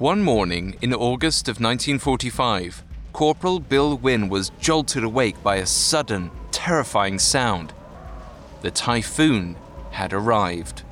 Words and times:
One 0.00 0.22
morning 0.22 0.76
in 0.80 0.94
August 0.94 1.46
of 1.46 1.60
1945, 1.60 2.84
Corporal 3.12 3.60
Bill 3.60 3.98
Wynne 3.98 4.30
was 4.30 4.50
jolted 4.58 5.04
awake 5.04 5.42
by 5.42 5.56
a 5.56 5.66
sudden, 5.66 6.30
terrifying 6.50 7.18
sound. 7.18 7.74
The 8.62 8.70
typhoon 8.70 9.56
had 9.90 10.14
arrived. 10.14 10.84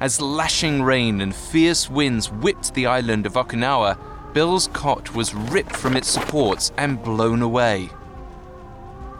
As 0.00 0.20
lashing 0.20 0.82
rain 0.82 1.20
and 1.20 1.32
fierce 1.32 1.88
winds 1.88 2.32
whipped 2.32 2.74
the 2.74 2.86
island 2.86 3.26
of 3.26 3.34
Okinawa, 3.34 3.96
Bill's 4.34 4.66
cot 4.72 5.14
was 5.14 5.32
ripped 5.32 5.76
from 5.76 5.96
its 5.96 6.08
supports 6.08 6.72
and 6.76 7.00
blown 7.04 7.42
away. 7.42 7.90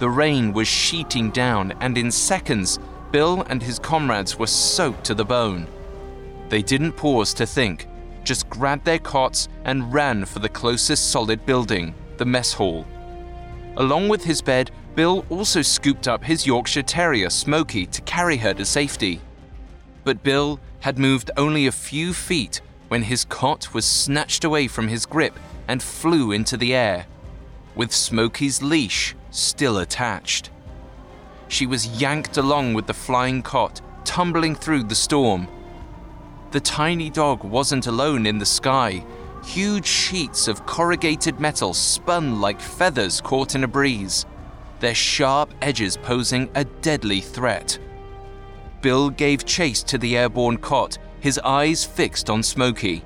The 0.01 0.11
rain 0.11 0.53
was 0.53 0.67
sheeting 0.67 1.31
down, 1.31 1.75
and 1.79 1.97
in 1.97 2.11
seconds, 2.11 2.81
Bill 3.13 3.43
and 3.43 3.63
his 3.63 3.79
comrades 3.79 4.37
were 4.37 4.49
soaked 4.49 5.05
to 5.05 5.15
the 5.15 5.25
bone. 5.25 5.69
They 6.49 6.63
didn't 6.63 6.95
pause 6.95 7.33
to 7.35 7.47
think, 7.47 7.87
just 8.25 8.49
grabbed 8.51 8.85
their 8.85 8.99
cots 8.99 9.49
and 9.65 9.93
ran 9.93 10.25
for 10.25 10.39
the 10.39 10.49
closest 10.49 11.11
solid 11.11 11.45
building, 11.47 11.95
the 12.17 12.25
mess 12.25 12.53
hall. 12.53 12.87
Along 13.77 14.09
with 14.09 14.25
his 14.25 14.43
bed, 14.43 14.71
Bill 14.95 15.25
also 15.31 15.63
scooped 15.63 16.09
up 16.09 16.25
his 16.25 16.47
Yorkshire 16.47 16.83
Terrier, 16.83 17.31
Smoky, 17.31 17.87
to 17.87 18.03
carry 18.03 18.37
her 18.39 18.53
to 18.55 18.65
safety. 18.65 19.21
But 20.05 20.23
Bill 20.23 20.61
had 20.81 20.99
moved 20.99 21.31
only 21.37 21.67
a 21.67 21.73
few 21.73 22.13
feet 22.13 22.61
when 22.89 23.03
his 23.03 23.25
cot 23.25 23.73
was 23.73 23.85
snatched 23.85 24.45
away 24.45 24.67
from 24.67 24.89
his 24.89 25.07
grip 25.07 25.39
and 25.69 25.83
flew 25.83 26.33
into 26.33 26.57
the 26.57 26.75
air, 26.75 27.07
with 27.77 27.93
Smoky's 27.93 28.63
leash 28.63 29.15
still 29.31 29.79
attached. 29.79 30.51
She 31.47 31.67
was 31.67 32.01
yanked 32.01 32.37
along 32.37 32.75
with 32.75 32.87
the 32.87 32.95
flying 32.95 33.43
cot, 33.43 33.81
tumbling 34.05 34.55
through 34.55 34.85
the 34.85 34.95
storm. 34.95 35.47
The 36.51 36.61
tiny 36.61 37.11
dog 37.11 37.45
wasn't 37.45 37.87
alone 37.87 38.27
in 38.27 38.39
the 38.39 38.47
sky. 38.47 39.05
Huge 39.45 39.87
sheets 39.87 40.49
of 40.49 40.67
corrugated 40.67 41.39
metal 41.39 41.73
spun 41.73 42.41
like 42.41 42.61
feathers 42.61 43.21
caught 43.21 43.55
in 43.55 43.65
a 43.65 43.69
breeze, 43.69 44.27
their 44.81 44.95
sharp 44.95 45.55
edges 45.63 45.97
posing 45.97 46.51
a 46.55 46.65
deadly 46.65 47.21
threat. 47.21 47.79
Bill 48.83 49.11
gave 49.11 49.45
chase 49.45 49.83
to 49.85 49.99
the 49.99 50.17
airborne 50.17 50.57
cot 50.57 50.99
his 51.21 51.39
eyes 51.45 51.85
fixed 51.85 52.31
on 52.31 52.43
Smoky. 52.43 53.05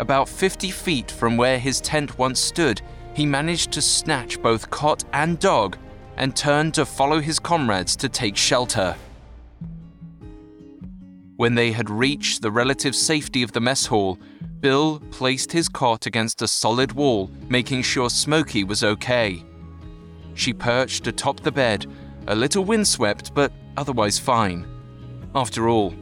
About 0.00 0.28
50 0.28 0.70
feet 0.70 1.10
from 1.10 1.36
where 1.36 1.58
his 1.58 1.80
tent 1.80 2.18
once 2.18 2.40
stood, 2.40 2.82
he 3.14 3.24
managed 3.24 3.70
to 3.72 3.80
snatch 3.80 4.42
both 4.42 4.68
cot 4.70 5.04
and 5.12 5.38
dog 5.38 5.78
and 6.16 6.34
turned 6.34 6.74
to 6.74 6.84
follow 6.84 7.20
his 7.20 7.38
comrades 7.38 7.94
to 7.96 8.08
take 8.08 8.36
shelter. 8.36 8.96
When 11.36 11.54
they 11.54 11.72
had 11.72 11.90
reached 11.90 12.42
the 12.42 12.50
relative 12.50 12.94
safety 12.94 13.42
of 13.42 13.52
the 13.52 13.60
mess 13.60 13.86
hall, 13.86 14.18
Bill 14.60 15.00
placed 15.10 15.52
his 15.52 15.68
cot 15.68 16.06
against 16.06 16.42
a 16.42 16.48
solid 16.48 16.92
wall, 16.92 17.30
making 17.48 17.82
sure 17.82 18.08
Smoky 18.08 18.64
was 18.64 18.82
okay. 18.84 19.44
She 20.34 20.52
perched 20.52 21.06
atop 21.06 21.40
the 21.40 21.52
bed, 21.52 21.86
a 22.26 22.34
little 22.34 22.64
windswept 22.64 23.34
but 23.34 23.52
otherwise 23.76 24.18
fine. 24.18 24.66
After 25.34 25.68
all, 25.68 25.94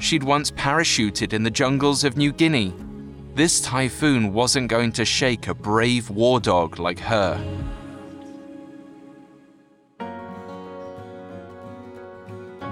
She'd 0.00 0.22
once 0.22 0.50
parachuted 0.50 1.34
in 1.34 1.42
the 1.42 1.50
jungles 1.50 2.04
of 2.04 2.16
New 2.16 2.32
Guinea. 2.32 2.72
This 3.34 3.60
typhoon 3.60 4.32
wasn't 4.32 4.68
going 4.68 4.92
to 4.92 5.04
shake 5.04 5.46
a 5.46 5.54
brave 5.54 6.08
war 6.08 6.40
dog 6.40 6.78
like 6.78 6.98
her. 6.98 7.38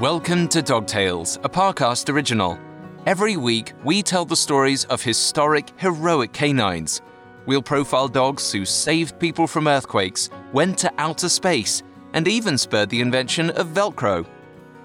Welcome 0.00 0.46
to 0.50 0.62
Dog 0.62 0.86
Tales, 0.86 1.40
a 1.42 1.48
Parcast 1.48 2.08
original. 2.08 2.56
Every 3.04 3.36
week, 3.36 3.72
we 3.82 4.00
tell 4.00 4.24
the 4.24 4.36
stories 4.36 4.84
of 4.84 5.02
historic, 5.02 5.72
heroic 5.76 6.32
canines. 6.32 7.02
We'll 7.46 7.62
profile 7.62 8.06
dogs 8.06 8.52
who 8.52 8.64
saved 8.64 9.18
people 9.18 9.48
from 9.48 9.66
earthquakes, 9.66 10.30
went 10.52 10.78
to 10.78 10.92
outer 10.98 11.28
space, 11.28 11.82
and 12.12 12.28
even 12.28 12.56
spurred 12.56 12.90
the 12.90 13.00
invention 13.00 13.50
of 13.50 13.74
Velcro. 13.74 14.24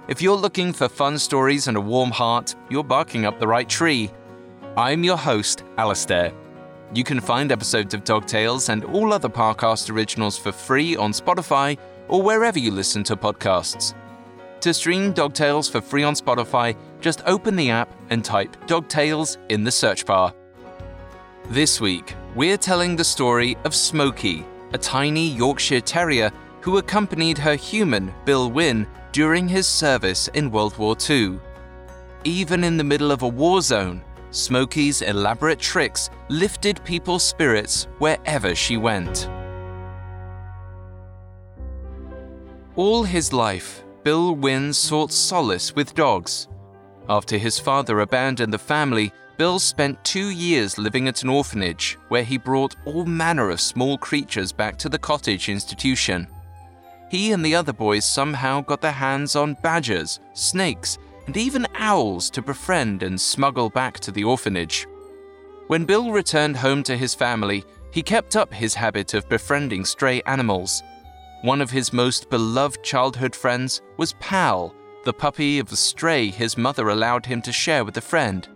If 0.07 0.19
you're 0.19 0.35
looking 0.35 0.73
for 0.73 0.89
fun 0.89 1.19
stories 1.19 1.67
and 1.67 1.77
a 1.77 1.81
warm 1.81 2.09
heart, 2.09 2.55
you're 2.71 2.83
barking 2.83 3.25
up 3.25 3.39
the 3.39 3.47
right 3.47 3.69
tree. 3.69 4.09
I'm 4.75 5.03
your 5.03 5.17
host, 5.17 5.63
Alastair. 5.77 6.33
You 6.95 7.03
can 7.03 7.19
find 7.19 7.51
episodes 7.51 7.93
of 7.93 8.03
Dog 8.03 8.25
Tales 8.25 8.69
and 8.69 8.83
all 8.83 9.13
other 9.13 9.29
Parcast 9.29 9.91
originals 9.91 10.39
for 10.39 10.51
free 10.51 10.95
on 10.95 11.11
Spotify 11.11 11.77
or 12.07 12.23
wherever 12.23 12.57
you 12.57 12.71
listen 12.71 13.03
to 13.03 13.15
podcasts. 13.15 13.93
To 14.63 14.73
stream 14.73 15.11
Dog 15.11 15.33
Tales 15.33 15.67
for 15.67 15.81
free 15.81 16.03
on 16.03 16.13
Spotify, 16.13 16.73
just 17.01 17.21
open 17.25 17.57
the 17.57 17.69
app 17.69 17.93
and 18.11 18.23
type 18.23 18.55
Dog 18.65 18.87
Tales 18.87 19.37
in 19.49 19.65
the 19.65 19.71
search 19.71 20.05
bar. 20.05 20.33
This 21.49 21.81
week, 21.81 22.15
we're 22.33 22.55
telling 22.55 22.95
the 22.95 23.03
story 23.03 23.57
of 23.65 23.75
Smoky, 23.75 24.45
a 24.71 24.77
tiny 24.77 25.27
Yorkshire 25.27 25.81
Terrier 25.81 26.31
who 26.61 26.77
accompanied 26.77 27.37
her 27.37 27.55
human, 27.55 28.13
Bill 28.23 28.49
Wynne, 28.49 28.87
during 29.11 29.49
his 29.49 29.67
service 29.67 30.29
in 30.29 30.49
World 30.49 30.77
War 30.77 30.95
II. 31.09 31.41
Even 32.23 32.63
in 32.63 32.77
the 32.77 32.85
middle 32.85 33.11
of 33.11 33.23
a 33.23 33.27
war 33.27 33.59
zone, 33.59 34.01
Smoky's 34.31 35.01
elaborate 35.01 35.59
tricks 35.59 36.09
lifted 36.29 36.81
people's 36.85 37.25
spirits 37.25 37.89
wherever 37.99 38.55
she 38.55 38.77
went. 38.77 39.27
All 42.77 43.03
his 43.03 43.33
life, 43.33 43.83
Bill 44.03 44.35
Wynne 44.35 44.73
sought 44.73 45.11
solace 45.11 45.75
with 45.75 45.95
dogs. 45.95 46.47
After 47.09 47.37
his 47.37 47.59
father 47.59 48.01
abandoned 48.01 48.53
the 48.53 48.57
family, 48.57 49.11
Bill 49.37 49.59
spent 49.59 50.03
two 50.03 50.29
years 50.29 50.77
living 50.77 51.07
at 51.07 51.23
an 51.23 51.29
orphanage 51.29 51.97
where 52.09 52.23
he 52.23 52.37
brought 52.37 52.75
all 52.85 53.05
manner 53.05 53.49
of 53.49 53.59
small 53.59 53.97
creatures 53.97 54.51
back 54.51 54.77
to 54.77 54.89
the 54.89 54.99
cottage 54.99 55.49
institution 55.49 56.27
he 57.13 57.31
and 57.31 57.45
the 57.45 57.53
other 57.53 57.71
boys 57.71 58.05
somehow 58.05 58.59
got 58.61 58.81
their 58.81 58.91
hands 58.91 59.35
on 59.35 59.53
badgers, 59.61 60.19
snakes, 60.33 60.97
and 61.27 61.37
even 61.37 61.67
owls 61.75 62.27
to 62.31 62.41
befriend 62.41 63.03
and 63.03 63.21
smuggle 63.21 63.69
back 63.69 63.99
to 63.99 64.11
the 64.11 64.23
orphanage. 64.23 64.87
When 65.67 65.85
Bill 65.85 66.11
returned 66.11 66.57
home 66.57 66.81
to 66.81 66.97
his 66.97 67.13
family, 67.13 67.63
he 67.91 68.01
kept 68.01 68.35
up 68.35 68.51
his 68.51 68.73
habit 68.73 69.13
of 69.13 69.29
befriending 69.29 69.85
stray 69.85 70.23
animals. 70.25 70.81
One 71.43 71.61
of 71.61 71.71
his 71.71 71.93
most 71.93 72.29
beloved 72.29 72.83
childhood 72.83 73.35
friends 73.35 73.81
was 73.97 74.13
Pal, 74.13 74.73
the 75.05 75.13
puppy 75.13 75.59
of 75.59 75.71
a 75.71 75.75
stray 75.75 76.29
his 76.29 76.57
mother 76.57 76.89
allowed 76.89 77.25
him 77.25 77.41
to 77.43 77.51
share 77.51 77.85
with 77.85 77.95
a 77.97 78.01
friend. 78.01 78.47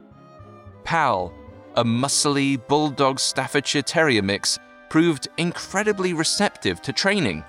Pal, 0.83 1.31
a 1.75 1.83
muscly 1.83 2.57
bulldog 2.67 3.19
Staffordshire 3.19 3.83
Terrier 3.83 4.23
mix, 4.23 4.57
proved 4.89 5.27
incredibly 5.37 6.13
receptive 6.13 6.81
to 6.81 6.91
training 6.91 7.43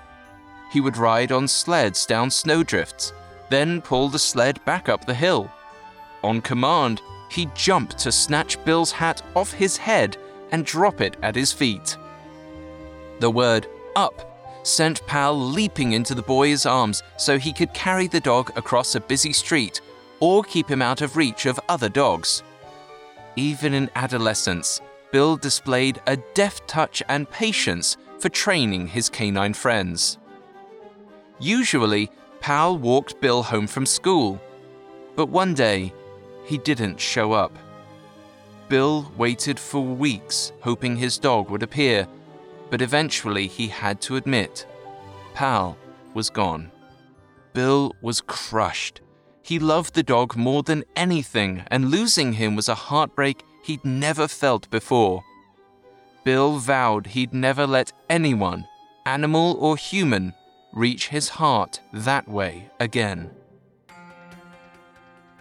he 0.69 0.81
would 0.81 0.97
ride 0.97 1.31
on 1.31 1.47
sleds 1.47 2.05
down 2.05 2.29
snowdrifts, 2.29 3.11
then 3.49 3.81
pull 3.81 4.07
the 4.09 4.19
sled 4.19 4.63
back 4.65 4.87
up 4.87 5.05
the 5.05 5.13
hill. 5.13 5.51
On 6.23 6.41
command, 6.41 7.01
he 7.29 7.49
jumped 7.55 7.97
to 7.99 8.11
snatch 8.11 8.63
Bill's 8.65 8.91
hat 8.91 9.21
off 9.35 9.51
his 9.51 9.77
head 9.77 10.17
and 10.51 10.65
drop 10.65 11.01
it 11.01 11.17
at 11.21 11.35
his 11.35 11.51
feet. 11.51 11.97
The 13.19 13.31
word 13.31 13.67
up 13.95 14.28
sent 14.69 15.05
Pal 15.07 15.37
leaping 15.37 15.93
into 15.93 16.13
the 16.13 16.21
boy's 16.21 16.65
arms 16.65 17.03
so 17.17 17.37
he 17.37 17.51
could 17.51 17.73
carry 17.73 18.07
the 18.07 18.19
dog 18.19 18.51
across 18.55 18.95
a 18.95 19.01
busy 19.01 19.33
street 19.33 19.81
or 20.19 20.43
keep 20.43 20.69
him 20.69 20.81
out 20.81 21.01
of 21.01 21.17
reach 21.17 21.45
of 21.45 21.59
other 21.69 21.89
dogs. 21.89 22.43
Even 23.35 23.73
in 23.73 23.89
adolescence, 23.95 24.81
Bill 25.11 25.37
displayed 25.37 26.01
a 26.07 26.17
deft 26.33 26.67
touch 26.67 27.01
and 27.09 27.29
patience 27.29 27.97
for 28.19 28.29
training 28.29 28.87
his 28.87 29.09
canine 29.09 29.53
friends. 29.53 30.17
Usually, 31.39 32.11
Pal 32.41 32.77
walked 32.77 33.19
Bill 33.21 33.43
home 33.43 33.67
from 33.67 33.85
school. 33.85 34.39
But 35.15 35.29
one 35.29 35.53
day, 35.53 35.93
he 36.45 36.57
didn't 36.57 36.99
show 36.99 37.31
up. 37.31 37.57
Bill 38.67 39.11
waited 39.17 39.59
for 39.59 39.81
weeks, 39.81 40.51
hoping 40.61 40.95
his 40.95 41.17
dog 41.17 41.49
would 41.49 41.63
appear, 41.63 42.07
but 42.69 42.81
eventually 42.81 43.47
he 43.47 43.67
had 43.67 44.01
to 44.01 44.15
admit 44.15 44.65
Pal 45.33 45.77
was 46.13 46.29
gone. 46.29 46.71
Bill 47.53 47.95
was 48.01 48.21
crushed. 48.21 49.01
He 49.41 49.57
loved 49.57 49.93
the 49.93 50.03
dog 50.03 50.35
more 50.35 50.63
than 50.63 50.83
anything, 50.95 51.63
and 51.71 51.89
losing 51.89 52.33
him 52.33 52.55
was 52.55 52.69
a 52.69 52.75
heartbreak 52.75 53.43
he'd 53.63 53.83
never 53.83 54.27
felt 54.27 54.69
before. 54.69 55.23
Bill 56.23 56.57
vowed 56.57 57.07
he'd 57.07 57.33
never 57.33 57.65
let 57.65 57.91
anyone, 58.09 58.67
animal 59.05 59.57
or 59.59 59.77
human, 59.77 60.33
reach 60.73 61.07
his 61.07 61.29
heart 61.29 61.79
that 61.93 62.27
way 62.27 62.69
again. 62.79 63.31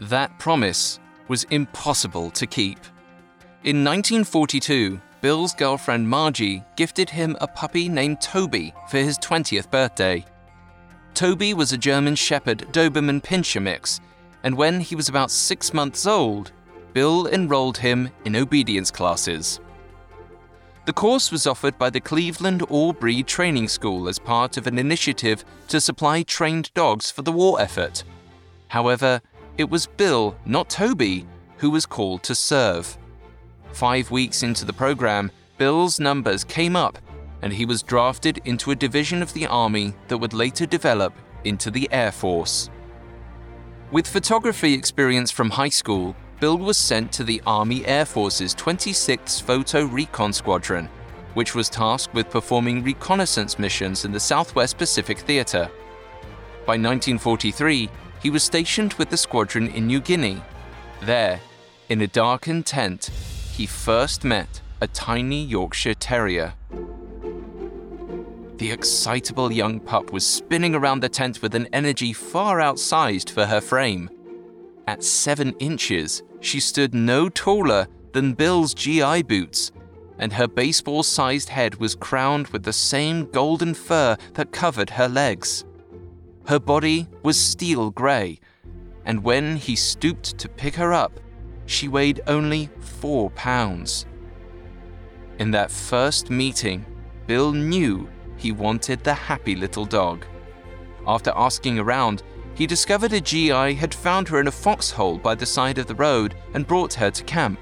That 0.00 0.38
promise 0.38 1.00
was 1.26 1.44
impossible 1.44 2.30
to 2.30 2.46
keep. 2.46 2.78
In 3.64 3.84
1942, 3.84 5.00
Bill's 5.20 5.52
girlfriend 5.52 6.08
Margie 6.08 6.62
gifted 6.76 7.10
him 7.10 7.36
a 7.40 7.48
puppy 7.48 7.88
named 7.88 8.20
Toby 8.20 8.72
for 8.88 8.98
his 8.98 9.18
20th 9.18 9.68
birthday. 9.68 10.24
Toby 11.14 11.54
was 11.54 11.72
a 11.72 11.78
German 11.78 12.14
Shepherd 12.14 12.68
Doberman 12.70 13.20
Pinscher 13.20 13.60
mix, 13.60 14.00
and 14.44 14.56
when 14.56 14.80
he 14.80 14.94
was 14.94 15.08
about 15.08 15.32
six 15.32 15.74
months 15.74 16.06
old, 16.06 16.52
Bill 16.92 17.26
enrolled 17.26 17.78
him 17.78 18.10
in 18.24 18.36
obedience 18.36 18.92
classes. 18.92 19.58
The 20.86 20.92
course 20.92 21.32
was 21.32 21.48
offered 21.48 21.76
by 21.76 21.90
the 21.90 22.00
Cleveland 22.00 22.62
All 22.62 22.92
Breed 22.92 23.26
Training 23.26 23.66
School 23.66 24.08
as 24.08 24.20
part 24.20 24.56
of 24.56 24.68
an 24.68 24.78
initiative 24.78 25.44
to 25.66 25.80
supply 25.80 26.22
trained 26.22 26.72
dogs 26.74 27.10
for 27.10 27.22
the 27.22 27.32
war 27.32 27.60
effort. 27.60 28.04
However, 28.68 29.20
it 29.58 29.68
was 29.68 29.86
Bill, 29.86 30.36
not 30.46 30.70
Toby, 30.70 31.26
who 31.56 31.70
was 31.70 31.86
called 31.86 32.22
to 32.22 32.34
serve. 32.34 32.96
Five 33.72 34.10
weeks 34.10 34.42
into 34.42 34.64
the 34.64 34.72
program, 34.72 35.30
Bill's 35.56 36.00
numbers 36.00 36.44
came 36.44 36.76
up 36.76 36.98
and 37.42 37.52
he 37.52 37.64
was 37.64 37.82
drafted 37.82 38.40
into 38.44 38.70
a 38.70 38.76
division 38.76 39.22
of 39.22 39.32
the 39.32 39.46
Army 39.46 39.94
that 40.08 40.18
would 40.18 40.32
later 40.32 40.66
develop 40.66 41.14
into 41.44 41.70
the 41.70 41.88
Air 41.92 42.12
Force. 42.12 42.70
With 43.90 44.06
photography 44.06 44.74
experience 44.74 45.30
from 45.30 45.50
high 45.50 45.68
school, 45.68 46.16
Bill 46.40 46.58
was 46.58 46.76
sent 46.76 47.12
to 47.12 47.24
the 47.24 47.42
Army 47.46 47.84
Air 47.86 48.04
Force's 48.04 48.54
26th 48.54 49.42
Photo 49.42 49.84
Recon 49.84 50.32
Squadron, 50.32 50.88
which 51.34 51.54
was 51.54 51.68
tasked 51.68 52.14
with 52.14 52.30
performing 52.30 52.82
reconnaissance 52.82 53.58
missions 53.58 54.04
in 54.04 54.12
the 54.12 54.20
Southwest 54.20 54.78
Pacific 54.78 55.18
Theater. 55.18 55.70
By 56.66 56.74
1943, 56.74 57.88
he 58.22 58.30
was 58.30 58.42
stationed 58.42 58.94
with 58.94 59.10
the 59.10 59.16
squadron 59.16 59.68
in 59.68 59.86
New 59.86 60.00
Guinea. 60.00 60.42
There, 61.02 61.40
in 61.88 62.02
a 62.02 62.06
darkened 62.06 62.66
tent, 62.66 63.10
he 63.58 63.66
first 63.66 64.22
met 64.22 64.60
a 64.80 64.86
tiny 64.86 65.42
Yorkshire 65.42 65.94
Terrier. 65.94 66.54
The 68.58 68.70
excitable 68.70 69.52
young 69.52 69.80
pup 69.80 70.12
was 70.12 70.24
spinning 70.24 70.76
around 70.76 71.00
the 71.00 71.08
tent 71.08 71.42
with 71.42 71.56
an 71.56 71.66
energy 71.72 72.12
far 72.12 72.58
outsized 72.58 73.30
for 73.30 73.46
her 73.46 73.60
frame. 73.60 74.10
At 74.86 75.02
seven 75.02 75.56
inches, 75.58 76.22
she 76.38 76.60
stood 76.60 76.94
no 76.94 77.28
taller 77.28 77.88
than 78.12 78.34
Bill's 78.34 78.74
GI 78.74 79.24
boots, 79.24 79.72
and 80.20 80.32
her 80.34 80.46
baseball 80.46 81.02
sized 81.02 81.48
head 81.48 81.80
was 81.80 81.96
crowned 81.96 82.46
with 82.48 82.62
the 82.62 82.72
same 82.72 83.28
golden 83.32 83.74
fur 83.74 84.16
that 84.34 84.52
covered 84.52 84.90
her 84.90 85.08
legs. 85.08 85.64
Her 86.46 86.60
body 86.60 87.08
was 87.24 87.36
steel 87.36 87.90
grey, 87.90 88.38
and 89.04 89.24
when 89.24 89.56
he 89.56 89.74
stooped 89.74 90.38
to 90.38 90.48
pick 90.48 90.76
her 90.76 90.92
up, 90.92 91.18
she 91.68 91.86
weighed 91.86 92.22
only 92.26 92.70
four 92.80 93.30
pounds. 93.30 94.06
In 95.38 95.50
that 95.50 95.70
first 95.70 96.30
meeting, 96.30 96.84
Bill 97.26 97.52
knew 97.52 98.08
he 98.36 98.52
wanted 98.52 99.04
the 99.04 99.12
happy 99.12 99.54
little 99.54 99.84
dog. 99.84 100.24
After 101.06 101.30
asking 101.36 101.78
around, 101.78 102.22
he 102.54 102.66
discovered 102.66 103.12
a 103.12 103.20
GI 103.20 103.74
had 103.74 103.94
found 103.94 104.28
her 104.28 104.40
in 104.40 104.48
a 104.48 104.52
foxhole 104.52 105.18
by 105.18 105.34
the 105.34 105.46
side 105.46 105.78
of 105.78 105.86
the 105.86 105.94
road 105.94 106.34
and 106.54 106.66
brought 106.66 106.94
her 106.94 107.10
to 107.10 107.22
camp. 107.24 107.60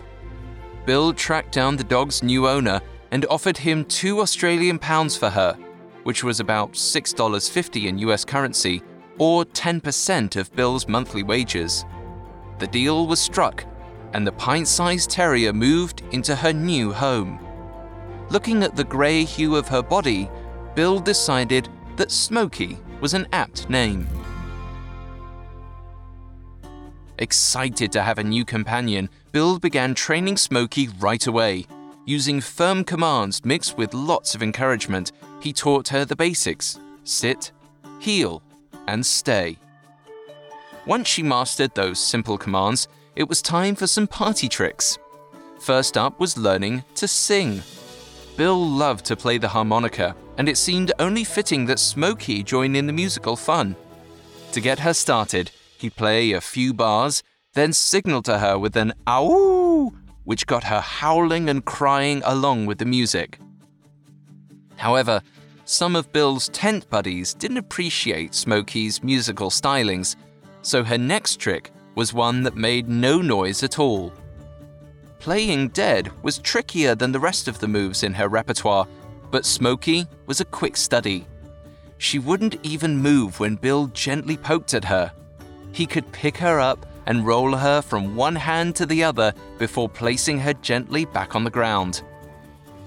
Bill 0.86 1.12
tracked 1.12 1.52
down 1.52 1.76
the 1.76 1.84
dog's 1.84 2.22
new 2.22 2.48
owner 2.48 2.80
and 3.10 3.26
offered 3.26 3.58
him 3.58 3.84
two 3.84 4.20
Australian 4.20 4.78
pounds 4.78 5.16
for 5.16 5.30
her, 5.30 5.54
which 6.04 6.22
was 6.22 6.38
about 6.38 6.74
$6.50 6.74 7.86
in 7.86 7.98
US 7.98 8.24
currency, 8.24 8.82
or 9.18 9.44
10% 9.44 10.36
of 10.36 10.54
Bill's 10.54 10.86
monthly 10.86 11.24
wages. 11.24 11.84
The 12.58 12.68
deal 12.68 13.06
was 13.06 13.20
struck, 13.20 13.64
and 14.16 14.26
the 14.26 14.32
pint 14.32 14.66
sized 14.66 15.10
terrier 15.10 15.52
moved 15.52 16.02
into 16.10 16.34
her 16.34 16.50
new 16.50 16.90
home. 16.90 17.38
Looking 18.30 18.62
at 18.62 18.74
the 18.74 18.82
grey 18.82 19.24
hue 19.24 19.56
of 19.56 19.68
her 19.68 19.82
body, 19.82 20.30
Bill 20.74 20.98
decided 20.98 21.68
that 21.96 22.10
Smoky 22.10 22.78
was 23.02 23.12
an 23.12 23.28
apt 23.34 23.68
name. 23.68 24.08
Excited 27.18 27.92
to 27.92 28.02
have 28.02 28.16
a 28.16 28.24
new 28.24 28.46
companion, 28.46 29.10
Bill 29.32 29.58
began 29.58 29.94
training 29.94 30.38
Smoky 30.38 30.88
right 30.98 31.26
away. 31.26 31.66
Using 32.06 32.40
firm 32.40 32.84
commands 32.84 33.44
mixed 33.44 33.76
with 33.76 33.92
lots 33.92 34.34
of 34.34 34.42
encouragement, 34.42 35.12
he 35.42 35.52
taught 35.52 35.88
her 35.88 36.06
the 36.06 36.16
basics 36.16 36.80
sit, 37.04 37.52
heel, 38.00 38.42
and 38.88 39.04
stay. 39.04 39.58
Once 40.86 41.06
she 41.06 41.22
mastered 41.22 41.74
those 41.74 41.98
simple 42.00 42.38
commands, 42.38 42.88
it 43.16 43.28
was 43.28 43.42
time 43.42 43.74
for 43.74 43.86
some 43.86 44.06
party 44.06 44.48
tricks. 44.48 44.98
First 45.60 45.96
up 45.96 46.20
was 46.20 46.38
learning 46.38 46.84
to 46.94 47.08
sing. 47.08 47.62
Bill 48.36 48.62
loved 48.62 49.04
to 49.06 49.16
play 49.16 49.38
the 49.38 49.48
harmonica, 49.48 50.14
and 50.38 50.48
it 50.48 50.58
seemed 50.58 50.92
only 50.98 51.24
fitting 51.24 51.66
that 51.66 51.78
Smoky 51.78 52.42
join 52.42 52.76
in 52.76 52.86
the 52.86 52.92
musical 52.92 53.34
fun. 53.36 53.74
To 54.52 54.60
get 54.60 54.78
her 54.80 54.92
started, 54.92 55.50
He'd 55.78 55.96
play 55.96 56.32
a 56.32 56.40
few 56.40 56.72
bars, 56.72 57.22
then 57.54 57.72
signal 57.72 58.22
to 58.22 58.38
her 58.38 58.58
with 58.58 58.76
an 58.76 58.92
ow, 59.06 59.92
which 60.24 60.46
got 60.46 60.64
her 60.64 60.80
howling 60.80 61.48
and 61.48 61.64
crying 61.64 62.22
along 62.24 62.66
with 62.66 62.78
the 62.78 62.84
music. 62.84 63.38
However, 64.76 65.22
some 65.64 65.96
of 65.96 66.12
Bill's 66.12 66.48
tent 66.50 66.88
buddies 66.90 67.34
didn't 67.34 67.56
appreciate 67.58 68.34
Smoky's 68.34 69.02
musical 69.02 69.50
stylings, 69.50 70.16
so 70.62 70.82
her 70.84 70.98
next 70.98 71.40
trick 71.40 71.70
was 71.96 72.14
one 72.14 72.44
that 72.44 72.54
made 72.54 72.88
no 72.88 73.20
noise 73.20 73.64
at 73.64 73.80
all. 73.80 74.12
Playing 75.18 75.70
dead 75.70 76.12
was 76.22 76.38
trickier 76.38 76.94
than 76.94 77.10
the 77.10 77.18
rest 77.18 77.48
of 77.48 77.58
the 77.58 77.66
moves 77.66 78.04
in 78.04 78.14
her 78.14 78.28
repertoire, 78.28 78.86
but 79.32 79.44
Smoky 79.44 80.06
was 80.26 80.40
a 80.40 80.44
quick 80.44 80.76
study. 80.76 81.26
She 81.98 82.20
wouldn't 82.20 82.60
even 82.62 82.96
move 82.96 83.40
when 83.40 83.56
Bill 83.56 83.88
gently 83.88 84.36
poked 84.36 84.72
at 84.72 84.84
her, 84.84 85.10
he 85.76 85.84
could 85.84 86.10
pick 86.10 86.38
her 86.38 86.58
up 86.58 86.86
and 87.04 87.26
roll 87.26 87.54
her 87.54 87.82
from 87.82 88.16
one 88.16 88.34
hand 88.34 88.74
to 88.76 88.86
the 88.86 89.04
other 89.04 89.34
before 89.58 89.90
placing 89.90 90.40
her 90.40 90.54
gently 90.54 91.04
back 91.04 91.36
on 91.36 91.44
the 91.44 91.50
ground. 91.50 92.00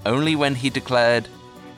Only 0.07 0.35
when 0.35 0.55
he 0.55 0.71
declared, 0.71 1.27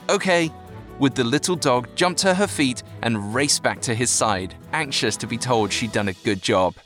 OK, 0.08 0.50
would 0.98 1.14
the 1.14 1.22
little 1.22 1.54
dog 1.54 1.86
jump 1.96 2.16
to 2.18 2.32
her 2.32 2.46
feet 2.46 2.82
and 3.02 3.34
race 3.34 3.58
back 3.58 3.82
to 3.82 3.94
his 3.94 4.08
side, 4.08 4.54
anxious 4.72 5.18
to 5.18 5.26
be 5.26 5.36
told 5.36 5.70
she'd 5.70 5.92
done 5.92 6.08
a 6.08 6.14
good 6.24 6.40
job. 6.40 6.76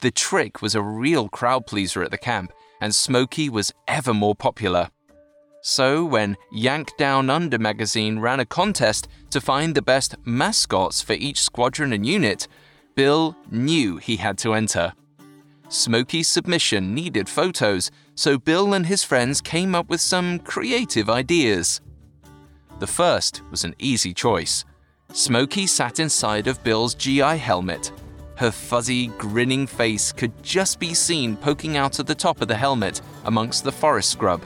The 0.00 0.10
trick 0.10 0.62
was 0.62 0.74
a 0.74 0.82
real 0.82 1.28
crowd 1.28 1.66
pleaser 1.66 2.02
at 2.02 2.10
the 2.10 2.18
camp, 2.18 2.52
and 2.80 2.94
Smoky 2.94 3.50
was 3.50 3.72
ever 3.86 4.14
more 4.14 4.34
popular. 4.34 4.88
So, 5.62 6.06
when 6.06 6.38
Yank 6.50 6.96
Down 6.96 7.28
Under 7.28 7.58
magazine 7.58 8.18
ran 8.18 8.40
a 8.40 8.46
contest 8.46 9.08
to 9.28 9.42
find 9.42 9.74
the 9.74 9.82
best 9.82 10.14
mascots 10.24 11.02
for 11.02 11.12
each 11.12 11.42
squadron 11.42 11.92
and 11.92 12.06
unit, 12.06 12.48
Bill 12.94 13.36
knew 13.50 13.98
he 13.98 14.16
had 14.16 14.38
to 14.38 14.54
enter. 14.54 14.94
Smoky's 15.68 16.28
submission 16.28 16.94
needed 16.94 17.28
photos, 17.28 17.90
so 18.14 18.38
Bill 18.38 18.72
and 18.72 18.86
his 18.86 19.04
friends 19.04 19.42
came 19.42 19.74
up 19.74 19.90
with 19.90 20.00
some 20.00 20.38
creative 20.38 21.10
ideas. 21.10 21.82
The 22.78 22.86
first 22.86 23.42
was 23.50 23.64
an 23.64 23.74
easy 23.78 24.14
choice. 24.14 24.64
Smoky 25.12 25.66
sat 25.66 26.00
inside 26.00 26.46
of 26.46 26.64
Bill's 26.64 26.94
GI 26.94 27.36
helmet. 27.36 27.92
Her 28.40 28.50
fuzzy, 28.50 29.06
grinning 29.06 29.66
face 29.66 30.10
could 30.10 30.42
just 30.42 30.80
be 30.80 30.94
seen 30.94 31.36
poking 31.36 31.76
out 31.76 32.00
of 32.00 32.06
the 32.06 32.14
top 32.14 32.40
of 32.40 32.48
the 32.48 32.56
helmet 32.56 33.00
amongst 33.24 33.62
the 33.62 33.72
forest 33.72 34.10
scrub. 34.10 34.42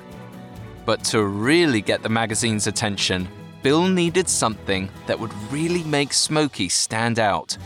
But 0.85 1.03
to 1.05 1.25
really 1.25 1.81
get 1.81 2.03
the 2.03 2.09
magazine's 2.11 2.67
attention, 2.67 3.27
Bill 3.63 3.89
needed 3.89 4.29
something 4.29 4.91
that 5.07 5.19
would 5.19 5.33
really 5.51 5.83
make 5.85 6.13
Smoky 6.13 6.69
stand 6.69 7.19
out 7.19 7.57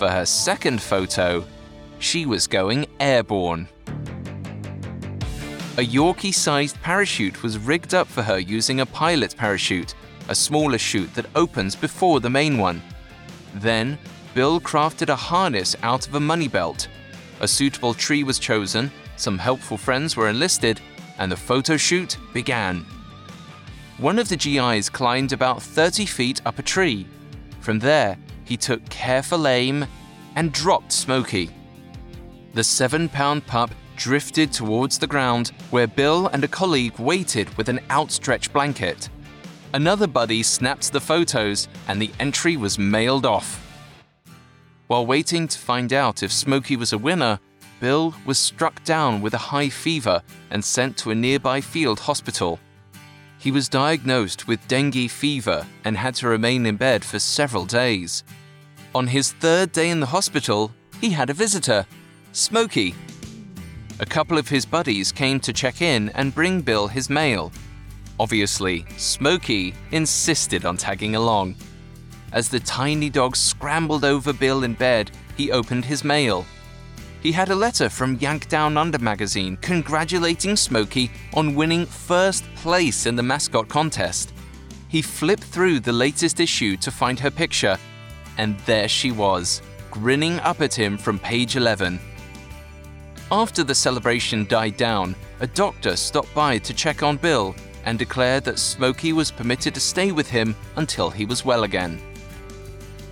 for 0.00 0.08
her 0.08 0.24
second 0.24 0.80
photo, 0.80 1.44
she 1.98 2.24
was 2.24 2.46
going 2.46 2.86
airborne. 3.00 3.68
A 5.76 5.84
Yorkie 5.86 6.32
sized 6.32 6.80
parachute 6.80 7.42
was 7.42 7.58
rigged 7.58 7.92
up 7.92 8.06
for 8.06 8.22
her 8.22 8.38
using 8.38 8.80
a 8.80 8.86
pilot 8.86 9.36
parachute, 9.36 9.94
a 10.28 10.34
smaller 10.34 10.78
chute 10.78 11.12
that 11.12 11.26
opens 11.34 11.76
before 11.76 12.20
the 12.20 12.30
main 12.30 12.56
one. 12.56 12.80
Then, 13.56 13.98
Bill 14.32 14.60
crafted 14.60 15.08
a 15.08 15.16
harness 15.16 15.74
out 15.82 16.06
of 16.06 16.14
a 16.14 16.20
money 16.20 16.48
belt. 16.48 16.88
A 17.40 17.48
suitable 17.48 17.94
tree 17.94 18.22
was 18.22 18.38
chosen, 18.38 18.90
some 19.16 19.38
helpful 19.38 19.76
friends 19.76 20.16
were 20.16 20.28
enlisted, 20.28 20.80
and 21.18 21.30
the 21.30 21.36
photo 21.36 21.76
shoot 21.76 22.16
began. 22.32 22.86
One 23.98 24.18
of 24.18 24.28
the 24.28 24.36
GIs 24.36 24.88
climbed 24.88 25.32
about 25.32 25.62
30 25.62 26.06
feet 26.06 26.40
up 26.46 26.58
a 26.58 26.62
tree. 26.62 27.06
From 27.60 27.78
there, 27.78 28.16
he 28.44 28.56
took 28.56 28.88
careful 28.88 29.46
aim 29.46 29.84
and 30.36 30.52
dropped 30.52 30.92
Smoky. 30.92 31.50
The 32.54 32.64
seven 32.64 33.08
pound 33.08 33.46
pup 33.46 33.70
drifted 33.96 34.52
towards 34.52 34.98
the 34.98 35.06
ground 35.06 35.48
where 35.70 35.86
Bill 35.86 36.28
and 36.28 36.42
a 36.42 36.48
colleague 36.48 36.98
waited 36.98 37.54
with 37.58 37.68
an 37.68 37.80
outstretched 37.90 38.52
blanket. 38.52 39.10
Another 39.74 40.06
buddy 40.06 40.42
snapped 40.42 40.90
the 40.90 41.00
photos 41.00 41.68
and 41.86 42.00
the 42.00 42.10
entry 42.18 42.56
was 42.56 42.78
mailed 42.78 43.26
off. 43.26 43.69
While 44.90 45.06
waiting 45.06 45.46
to 45.46 45.56
find 45.56 45.92
out 45.92 46.24
if 46.24 46.32
Smoky 46.32 46.74
was 46.74 46.92
a 46.92 46.98
winner, 46.98 47.38
Bill 47.78 48.12
was 48.26 48.40
struck 48.40 48.82
down 48.82 49.20
with 49.20 49.34
a 49.34 49.38
high 49.54 49.68
fever 49.68 50.20
and 50.50 50.64
sent 50.64 50.96
to 50.96 51.12
a 51.12 51.14
nearby 51.14 51.60
field 51.60 52.00
hospital. 52.00 52.58
He 53.38 53.52
was 53.52 53.68
diagnosed 53.68 54.48
with 54.48 54.66
dengue 54.66 55.08
fever 55.08 55.64
and 55.84 55.96
had 55.96 56.16
to 56.16 56.26
remain 56.26 56.66
in 56.66 56.76
bed 56.76 57.04
for 57.04 57.20
several 57.20 57.66
days. 57.66 58.24
On 58.92 59.06
his 59.06 59.30
third 59.30 59.70
day 59.70 59.90
in 59.90 60.00
the 60.00 60.06
hospital, 60.06 60.72
he 61.00 61.10
had 61.10 61.30
a 61.30 61.34
visitor, 61.34 61.86
Smoky. 62.32 62.92
A 64.00 64.06
couple 64.06 64.38
of 64.38 64.48
his 64.48 64.66
buddies 64.66 65.12
came 65.12 65.38
to 65.38 65.52
check 65.52 65.82
in 65.82 66.08
and 66.16 66.34
bring 66.34 66.62
Bill 66.62 66.88
his 66.88 67.08
mail. 67.08 67.52
Obviously, 68.18 68.84
Smoky 68.96 69.72
insisted 69.92 70.64
on 70.64 70.76
tagging 70.76 71.14
along. 71.14 71.54
As 72.32 72.48
the 72.48 72.60
tiny 72.60 73.10
dog 73.10 73.34
scrambled 73.36 74.04
over 74.04 74.32
Bill 74.32 74.62
in 74.62 74.74
bed, 74.74 75.10
he 75.36 75.50
opened 75.50 75.84
his 75.84 76.04
mail. 76.04 76.46
He 77.22 77.32
had 77.32 77.50
a 77.50 77.54
letter 77.54 77.88
from 77.88 78.18
Yank 78.18 78.48
Down 78.48 78.76
Under 78.76 78.98
magazine 78.98 79.56
congratulating 79.58 80.56
Smoky 80.56 81.10
on 81.34 81.54
winning 81.54 81.86
first 81.86 82.44
place 82.54 83.06
in 83.06 83.16
the 83.16 83.22
mascot 83.22 83.68
contest. 83.68 84.32
He 84.88 85.02
flipped 85.02 85.44
through 85.44 85.80
the 85.80 85.92
latest 85.92 86.40
issue 86.40 86.76
to 86.78 86.90
find 86.90 87.18
her 87.18 87.30
picture, 87.30 87.76
and 88.38 88.58
there 88.60 88.88
she 88.88 89.10
was, 89.10 89.60
grinning 89.90 90.38
up 90.40 90.60
at 90.60 90.72
him 90.72 90.96
from 90.96 91.18
page 91.18 91.56
11. 91.56 92.00
After 93.32 93.62
the 93.62 93.74
celebration 93.74 94.46
died 94.46 94.76
down, 94.76 95.14
a 95.40 95.46
doctor 95.46 95.94
stopped 95.96 96.34
by 96.34 96.58
to 96.58 96.74
check 96.74 97.02
on 97.02 97.16
Bill 97.16 97.54
and 97.84 97.98
declared 97.98 98.44
that 98.44 98.58
Smoky 98.58 99.12
was 99.12 99.30
permitted 99.30 99.74
to 99.74 99.80
stay 99.80 100.10
with 100.10 100.28
him 100.28 100.56
until 100.76 101.10
he 101.10 101.26
was 101.26 101.44
well 101.44 101.64
again. 101.64 102.00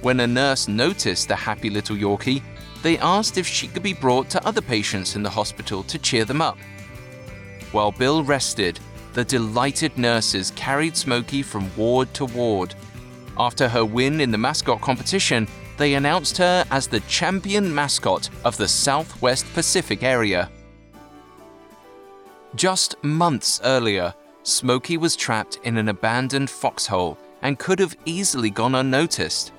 When 0.00 0.20
a 0.20 0.26
nurse 0.26 0.68
noticed 0.68 1.28
the 1.28 1.36
happy 1.36 1.70
little 1.70 1.96
Yorkie, 1.96 2.42
they 2.82 2.98
asked 2.98 3.36
if 3.36 3.46
she 3.46 3.66
could 3.66 3.82
be 3.82 3.92
brought 3.92 4.30
to 4.30 4.46
other 4.46 4.60
patients 4.60 5.16
in 5.16 5.22
the 5.22 5.30
hospital 5.30 5.82
to 5.84 5.98
cheer 5.98 6.24
them 6.24 6.40
up. 6.40 6.56
While 7.72 7.90
Bill 7.90 8.22
rested, 8.22 8.78
the 9.14 9.24
delighted 9.24 9.98
nurses 9.98 10.52
carried 10.52 10.96
Smoky 10.96 11.42
from 11.42 11.74
ward 11.76 12.12
to 12.14 12.24
ward. 12.26 12.74
After 13.36 13.68
her 13.68 13.84
win 13.84 14.20
in 14.20 14.30
the 14.30 14.38
mascot 14.38 14.80
competition, 14.80 15.48
they 15.76 15.94
announced 15.94 16.38
her 16.38 16.64
as 16.70 16.86
the 16.86 17.00
champion 17.00 17.74
mascot 17.74 18.30
of 18.44 18.56
the 18.56 18.68
Southwest 18.68 19.46
Pacific 19.54 20.02
area. 20.02 20.50
Just 22.54 23.02
months 23.02 23.60
earlier, 23.64 24.14
Smoky 24.44 24.96
was 24.96 25.16
trapped 25.16 25.58
in 25.64 25.76
an 25.76 25.88
abandoned 25.88 26.48
foxhole 26.48 27.18
and 27.42 27.58
could 27.58 27.78
have 27.78 27.96
easily 28.04 28.50
gone 28.50 28.74
unnoticed. 28.76 29.52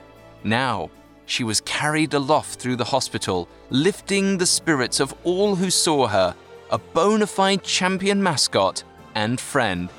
Now, 0.43 0.89
she 1.25 1.43
was 1.43 1.61
carried 1.61 2.13
aloft 2.13 2.59
through 2.59 2.77
the 2.77 2.85
hospital, 2.85 3.47
lifting 3.69 4.37
the 4.37 4.45
spirits 4.45 4.99
of 4.99 5.13
all 5.23 5.55
who 5.55 5.69
saw 5.69 6.07
her, 6.07 6.35
a 6.71 6.77
bona 6.77 7.27
fide 7.27 7.63
champion 7.63 8.21
mascot 8.21 8.83
and 9.15 9.39
friend. 9.39 9.89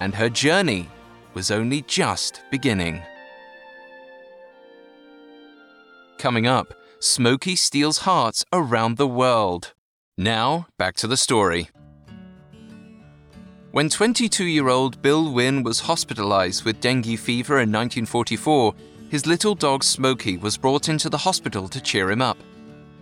And 0.00 0.14
her 0.14 0.28
journey 0.28 0.88
was 1.34 1.50
only 1.50 1.82
just 1.82 2.42
beginning. 2.50 3.02
Coming 6.18 6.46
up, 6.46 6.74
Smoky 6.98 7.56
steals 7.56 7.98
hearts 7.98 8.44
around 8.54 8.96
the 8.96 9.06
world. 9.06 9.74
Now, 10.16 10.66
back 10.78 10.96
to 10.96 11.06
the 11.06 11.16
story. 11.16 11.68
When 13.70 13.90
22 13.90 14.44
year 14.44 14.68
old 14.68 15.02
Bill 15.02 15.30
Wynne 15.30 15.62
was 15.62 15.80
hospitalized 15.80 16.64
with 16.64 16.80
dengue 16.80 17.18
fever 17.18 17.56
in 17.56 17.70
1944, 17.70 18.74
his 19.08 19.26
little 19.26 19.54
dog 19.54 19.84
Smoky 19.84 20.36
was 20.36 20.56
brought 20.56 20.88
into 20.88 21.08
the 21.08 21.18
hospital 21.18 21.68
to 21.68 21.80
cheer 21.80 22.10
him 22.10 22.20
up. 22.20 22.38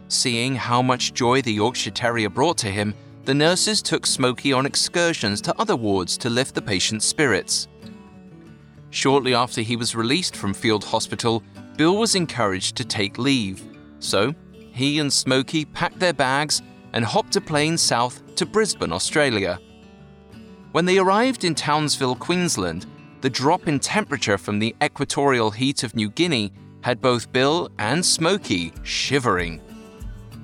Seeing 0.08 0.54
how 0.54 0.82
much 0.82 1.14
joy 1.14 1.40
the 1.42 1.52
Yorkshire 1.52 1.90
Terrier 1.90 2.28
brought 2.28 2.58
to 2.58 2.70
him, 2.70 2.94
the 3.24 3.34
nurses 3.34 3.80
took 3.80 4.06
Smoky 4.06 4.52
on 4.52 4.66
excursions 4.66 5.40
to 5.42 5.58
other 5.58 5.76
wards 5.76 6.18
to 6.18 6.28
lift 6.28 6.54
the 6.54 6.62
patient's 6.62 7.06
spirits. 7.06 7.68
Shortly 8.90 9.34
after 9.34 9.62
he 9.62 9.76
was 9.76 9.96
released 9.96 10.36
from 10.36 10.52
Field 10.52 10.84
Hospital, 10.84 11.42
Bill 11.76 11.96
was 11.96 12.14
encouraged 12.14 12.76
to 12.76 12.84
take 12.84 13.18
leave. 13.18 13.62
So, 13.98 14.34
he 14.72 14.98
and 14.98 15.12
Smoky 15.12 15.64
packed 15.64 15.98
their 15.98 16.12
bags 16.12 16.62
and 16.92 17.04
hopped 17.04 17.34
a 17.36 17.40
plane 17.40 17.78
south 17.78 18.22
to 18.36 18.46
Brisbane, 18.46 18.92
Australia. 18.92 19.58
When 20.72 20.84
they 20.84 20.98
arrived 20.98 21.44
in 21.44 21.54
Townsville, 21.54 22.16
Queensland, 22.16 22.86
the 23.24 23.30
drop 23.30 23.68
in 23.68 23.80
temperature 23.80 24.36
from 24.36 24.58
the 24.58 24.76
equatorial 24.84 25.50
heat 25.50 25.82
of 25.82 25.96
New 25.96 26.10
Guinea 26.10 26.52
had 26.82 27.00
both 27.00 27.32
Bill 27.32 27.70
and 27.78 28.04
Smoky 28.04 28.70
shivering. 28.82 29.62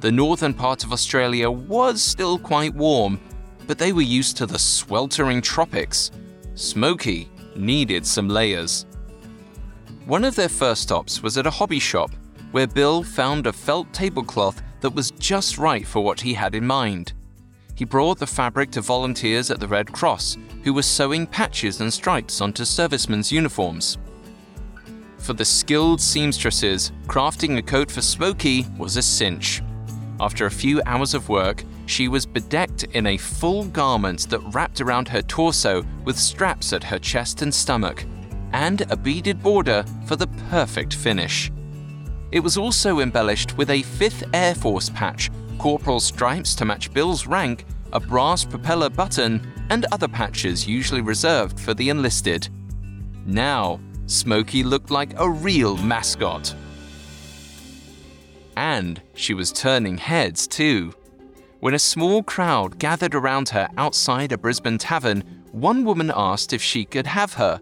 The 0.00 0.10
northern 0.10 0.54
part 0.54 0.82
of 0.82 0.90
Australia 0.90 1.50
was 1.50 2.02
still 2.02 2.38
quite 2.38 2.74
warm, 2.74 3.20
but 3.66 3.76
they 3.76 3.92
were 3.92 4.00
used 4.00 4.38
to 4.38 4.46
the 4.46 4.58
sweltering 4.58 5.42
tropics. 5.42 6.10
Smoky 6.54 7.30
needed 7.54 8.06
some 8.06 8.30
layers. 8.30 8.86
One 10.06 10.24
of 10.24 10.34
their 10.34 10.48
first 10.48 10.80
stops 10.80 11.22
was 11.22 11.36
at 11.36 11.46
a 11.46 11.50
hobby 11.50 11.80
shop, 11.80 12.12
where 12.52 12.66
Bill 12.66 13.02
found 13.02 13.46
a 13.46 13.52
felt 13.52 13.92
tablecloth 13.92 14.62
that 14.80 14.94
was 14.94 15.10
just 15.10 15.58
right 15.58 15.86
for 15.86 16.02
what 16.02 16.22
he 16.22 16.32
had 16.32 16.54
in 16.54 16.66
mind 16.66 17.12
he 17.80 17.86
brought 17.86 18.18
the 18.18 18.26
fabric 18.26 18.70
to 18.70 18.82
volunteers 18.82 19.50
at 19.50 19.58
the 19.58 19.66
Red 19.66 19.90
Cross, 19.90 20.36
who 20.64 20.74
were 20.74 20.82
sewing 20.82 21.26
patches 21.26 21.80
and 21.80 21.90
stripes 21.90 22.42
onto 22.42 22.62
servicemen's 22.62 23.32
uniforms. 23.32 23.96
For 25.16 25.32
the 25.32 25.46
skilled 25.46 25.98
seamstresses, 25.98 26.92
crafting 27.06 27.56
a 27.56 27.62
coat 27.62 27.90
for 27.90 28.02
Smoky 28.02 28.66
was 28.76 28.98
a 28.98 29.02
cinch. 29.02 29.62
After 30.20 30.44
a 30.44 30.50
few 30.50 30.82
hours 30.84 31.14
of 31.14 31.30
work, 31.30 31.64
she 31.86 32.06
was 32.06 32.26
bedecked 32.26 32.84
in 32.92 33.06
a 33.06 33.16
full 33.16 33.64
garment 33.64 34.28
that 34.28 34.40
wrapped 34.52 34.82
around 34.82 35.08
her 35.08 35.22
torso 35.22 35.82
with 36.04 36.18
straps 36.18 36.74
at 36.74 36.84
her 36.84 36.98
chest 36.98 37.40
and 37.40 37.54
stomach, 37.54 38.04
and 38.52 38.82
a 38.90 38.96
beaded 38.96 39.42
border 39.42 39.86
for 40.04 40.16
the 40.16 40.28
perfect 40.50 40.92
finish. 40.92 41.50
It 42.30 42.40
was 42.40 42.58
also 42.58 43.00
embellished 43.00 43.56
with 43.56 43.70
a 43.70 43.82
5th 43.82 44.28
Air 44.34 44.54
Force 44.54 44.90
patch 44.90 45.30
corporal 45.60 46.00
stripes 46.00 46.54
to 46.54 46.64
match 46.64 46.90
Bill's 46.94 47.26
rank, 47.26 47.66
a 47.92 48.00
brass 48.00 48.46
propeller 48.46 48.88
button, 48.88 49.46
and 49.68 49.84
other 49.92 50.08
patches 50.08 50.66
usually 50.66 51.02
reserved 51.02 51.60
for 51.60 51.74
the 51.74 51.90
enlisted. 51.90 52.48
Now, 53.26 53.78
Smoky 54.06 54.64
looked 54.64 54.90
like 54.90 55.12
a 55.18 55.28
real 55.28 55.76
mascot. 55.76 56.54
And 58.56 59.02
she 59.14 59.34
was 59.34 59.52
turning 59.52 59.98
heads 59.98 60.46
too. 60.46 60.94
When 61.60 61.74
a 61.74 61.78
small 61.78 62.22
crowd 62.22 62.78
gathered 62.78 63.14
around 63.14 63.50
her 63.50 63.68
outside 63.76 64.32
a 64.32 64.38
Brisbane 64.38 64.78
tavern, 64.78 65.42
one 65.52 65.84
woman 65.84 66.10
asked 66.16 66.54
if 66.54 66.62
she 66.62 66.86
could 66.86 67.06
have 67.06 67.34
her. 67.34 67.60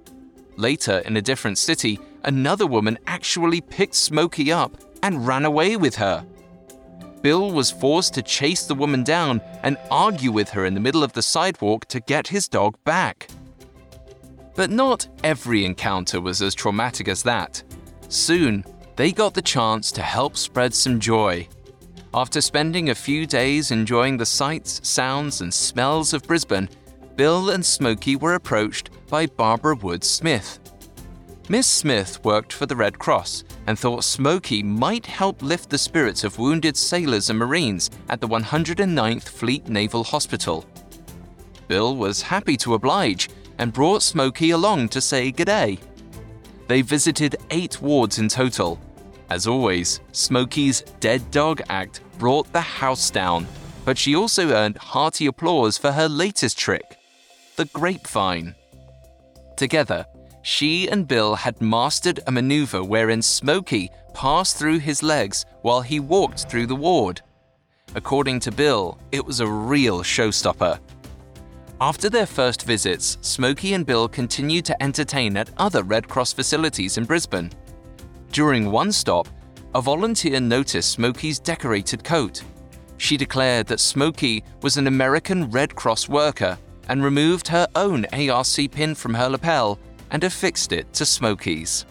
Later, 0.57 0.99
in 0.99 1.17
a 1.17 1.23
different 1.23 1.59
city, 1.59 1.99
another 2.23 2.67
woman 2.67 2.97
actually 3.09 3.61
picked 3.61 3.97
Smoky 3.97 4.53
up 4.53 4.77
and 5.03 5.27
ran 5.27 5.45
away 5.45 5.77
with 5.77 5.97
her. 5.97 6.25
Bill 7.23 7.51
was 7.51 7.71
forced 7.71 8.15
to 8.15 8.23
chase 8.23 8.67
the 8.67 8.75
woman 8.75 9.03
down 9.03 9.41
and 9.63 9.77
argue 9.91 10.31
with 10.31 10.51
her 10.51 10.65
in 10.65 10.75
the 10.75 10.81
middle 10.81 11.03
of 11.03 11.13
the 11.13 11.23
sidewalk 11.23 11.87
to 11.87 12.01
get 12.01 12.29
his 12.29 12.49
dog 12.49 12.77
back. 12.85 13.29
But 14.55 14.71
not 14.71 15.09
every 15.25 15.65
encounter 15.65 16.21
was 16.21 16.43
as 16.43 16.55
traumatic 16.55 17.09
as 17.09 17.23
that. 17.25 17.63
Soon, 18.09 18.65
they 18.97 19.13
got 19.13 19.35
the 19.35 19.43
chance 19.43 19.93
to 19.93 20.03
help 20.03 20.37
spread 20.37 20.75
some 20.75 21.01
joy. 21.01 21.49
After 22.15 22.41
spending 22.41 22.91
a 22.91 22.95
few 22.95 23.27
days 23.27 23.71
enjoying 23.71 24.17
the 24.17 24.27
sights, 24.27 24.81
sounds, 24.89 25.41
and 25.41 25.53
smells 25.53 26.15
of 26.15 26.23
Brisbane, 26.23 26.69
Bill 27.17 27.51
and 27.51 27.65
Smoky 27.65 28.17
were 28.17 28.35
approached 28.35 28.91
by 29.09 29.27
Barbara 29.27 29.75
Wood 29.77 30.05
Smith. 30.05 30.59
Miss 31.49 31.67
Smith 31.67 32.23
worked 32.25 32.53
for 32.53 32.67
the 32.67 32.77
Red 32.77 32.99
Cross 32.99 33.45
and 33.69 33.79
thought 33.79 34.03
Smoky 34.03 34.63
might 34.63 35.05
help 35.05 35.43
lift 35.43 35.69
the 35.69 35.77
spirits 35.77 36.25
of 36.25 36.39
wounded 36.39 36.75
sailors 36.75 37.29
and 37.29 37.39
Marines 37.39 37.91
at 38.09 38.19
the 38.19 38.27
109th 38.27 39.29
Fleet 39.29 39.69
Naval 39.69 40.05
Hospital. 40.05 40.65
Bill 41.67 41.95
was 41.95 42.23
happy 42.23 42.57
to 42.57 42.73
oblige 42.73 43.29
and 43.59 43.71
brought 43.71 44.03
Smoky 44.03 44.53
along 44.53 44.89
to 44.89 45.03
say 45.03 45.31
g'day. 45.31 45.79
They 46.67 46.81
visited 46.81 47.37
eight 47.51 47.83
wards 47.83 48.19
in 48.19 48.29
total. 48.31 48.81
As 49.29 49.47
always, 49.47 50.01
Smoky's 50.13 50.81
dead 50.99 51.31
dog 51.31 51.61
act 51.69 52.01
brought 52.17 52.51
the 52.55 52.63
house 52.63 53.11
down, 53.11 53.47
but 53.85 53.99
she 53.99 54.17
also 54.17 54.49
earned 54.49 54.79
hearty 54.79 55.27
applause 55.27 55.77
for 55.77 55.93
her 55.93 56.09
latest 56.09 56.59
trick 56.59 56.97
the 57.57 57.67
grapevine. 57.67 58.55
Together, 59.59 60.07
she 60.43 60.89
and 60.89 61.07
Bill 61.07 61.35
had 61.35 61.61
mastered 61.61 62.21
a 62.27 62.33
maneuver 62.33 62.83
wherein 62.83 63.23
Smoky 63.23 63.91
passed 64.15 64.57
through 64.57 64.79
his 64.79 65.03
legs 65.03 65.45
while 65.63 65.81
he 65.81 66.01
walked 66.01 66.51
through 66.51 66.67
the 66.67 66.75
ward. 66.75 67.21
According 67.95 68.41
to 68.41 68.53
Bill, 68.53 68.99
it 69.13 69.25
was 69.25 69.41
a 69.41 69.47
real 69.47 70.01
showstopper. 70.03 70.79
After 71.81 72.11
their 72.11 72.27
first 72.27 72.65
visits, 72.65 73.19
Smoky 73.21 73.75
and 73.75 73.87
Bill 73.87 74.09
continued 74.09 74.65
to 74.65 74.83
entertain 74.83 75.37
at 75.37 75.51
other 75.59 75.83
Red 75.83 76.09
Cross 76.09 76.33
facilities 76.33 76.99
in 76.99 77.05
Brisbane. 77.05 77.53
During 78.33 78.71
one 78.71 78.91
stop, 78.91 79.29
a 79.75 79.81
volunteer 79.81 80.41
noticed 80.41 80.91
Smoky's 80.91 81.39
decorated 81.39 82.03
coat. 82.03 82.43
She 82.97 83.17
declared 83.17 83.69
that 83.69 83.79
Smoky 83.81 84.43
was 84.61 84.77
an 84.77 84.89
American 84.89 85.51
Red 85.51 85.75
Cross 85.75 86.09
worker 86.09 86.59
and 86.89 87.05
removed 87.05 87.47
her 87.49 87.69
own 87.77 88.07
ARC 88.13 88.71
pin 88.73 88.95
from 88.95 89.15
her 89.15 89.29
lapel 89.29 89.79
and 90.11 90.25
affixed 90.25 90.73
it 90.73 90.93
to 90.95 91.05
Smoky's. 91.05 91.87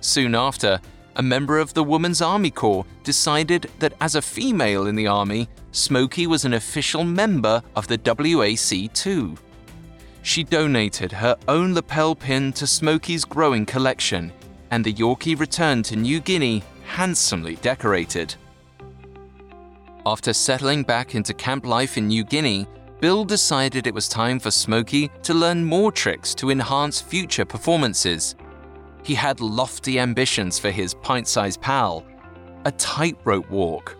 Soon 0.00 0.34
after, 0.34 0.80
a 1.16 1.22
member 1.22 1.58
of 1.58 1.72
the 1.74 1.84
Women's 1.84 2.20
Army 2.20 2.50
Corps 2.50 2.84
decided 3.04 3.70
that 3.78 3.94
as 4.00 4.14
a 4.14 4.22
female 4.22 4.86
in 4.86 4.96
the 4.96 5.06
Army, 5.06 5.48
Smoky 5.72 6.26
was 6.26 6.44
an 6.44 6.54
official 6.54 7.04
member 7.04 7.62
of 7.76 7.86
the 7.86 7.98
WAC 7.98 8.92
too. 8.92 9.36
She 10.22 10.42
donated 10.42 11.12
her 11.12 11.36
own 11.48 11.74
lapel 11.74 12.14
pin 12.14 12.52
to 12.54 12.64
Smoky's 12.64 13.24
growing 13.24 13.66
collection, 13.66 14.32
and 14.70 14.84
the 14.84 14.92
Yorkie 14.92 15.38
returned 15.38 15.84
to 15.86 15.96
New 15.96 16.20
Guinea 16.20 16.62
handsomely 16.86 17.56
decorated. 17.56 18.34
After 20.06 20.32
settling 20.32 20.82
back 20.82 21.14
into 21.14 21.32
camp 21.32 21.64
life 21.66 21.96
in 21.96 22.08
New 22.08 22.24
Guinea, 22.24 22.66
Bill 23.04 23.26
decided 23.26 23.86
it 23.86 23.92
was 23.92 24.08
time 24.08 24.38
for 24.38 24.50
Smoky 24.50 25.10
to 25.24 25.34
learn 25.34 25.62
more 25.62 25.92
tricks 25.92 26.34
to 26.36 26.48
enhance 26.48 27.02
future 27.02 27.44
performances. 27.44 28.34
He 29.02 29.14
had 29.14 29.42
lofty 29.42 30.00
ambitions 30.00 30.58
for 30.58 30.70
his 30.70 30.94
pint 30.94 31.28
sized 31.28 31.60
pal 31.60 32.06
a 32.64 32.72
tightrope 32.72 33.50
walk. 33.50 33.98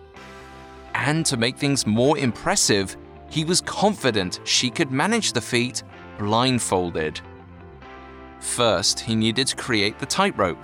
And 0.95 1.23
to 1.27 1.37
make 1.37 1.55
things 1.55 1.85
more 1.85 2.17
impressive, 2.17 2.97
he 3.29 3.45
was 3.45 3.61
confident 3.61 4.39
she 4.43 4.71
could 4.71 4.89
manage 4.89 5.33
the 5.33 5.41
feat 5.41 5.83
blindfolded. 6.17 7.21
First, 8.39 9.01
he 9.01 9.13
needed 9.13 9.45
to 9.49 9.55
create 9.55 9.99
the 9.99 10.07
tightrope. 10.07 10.57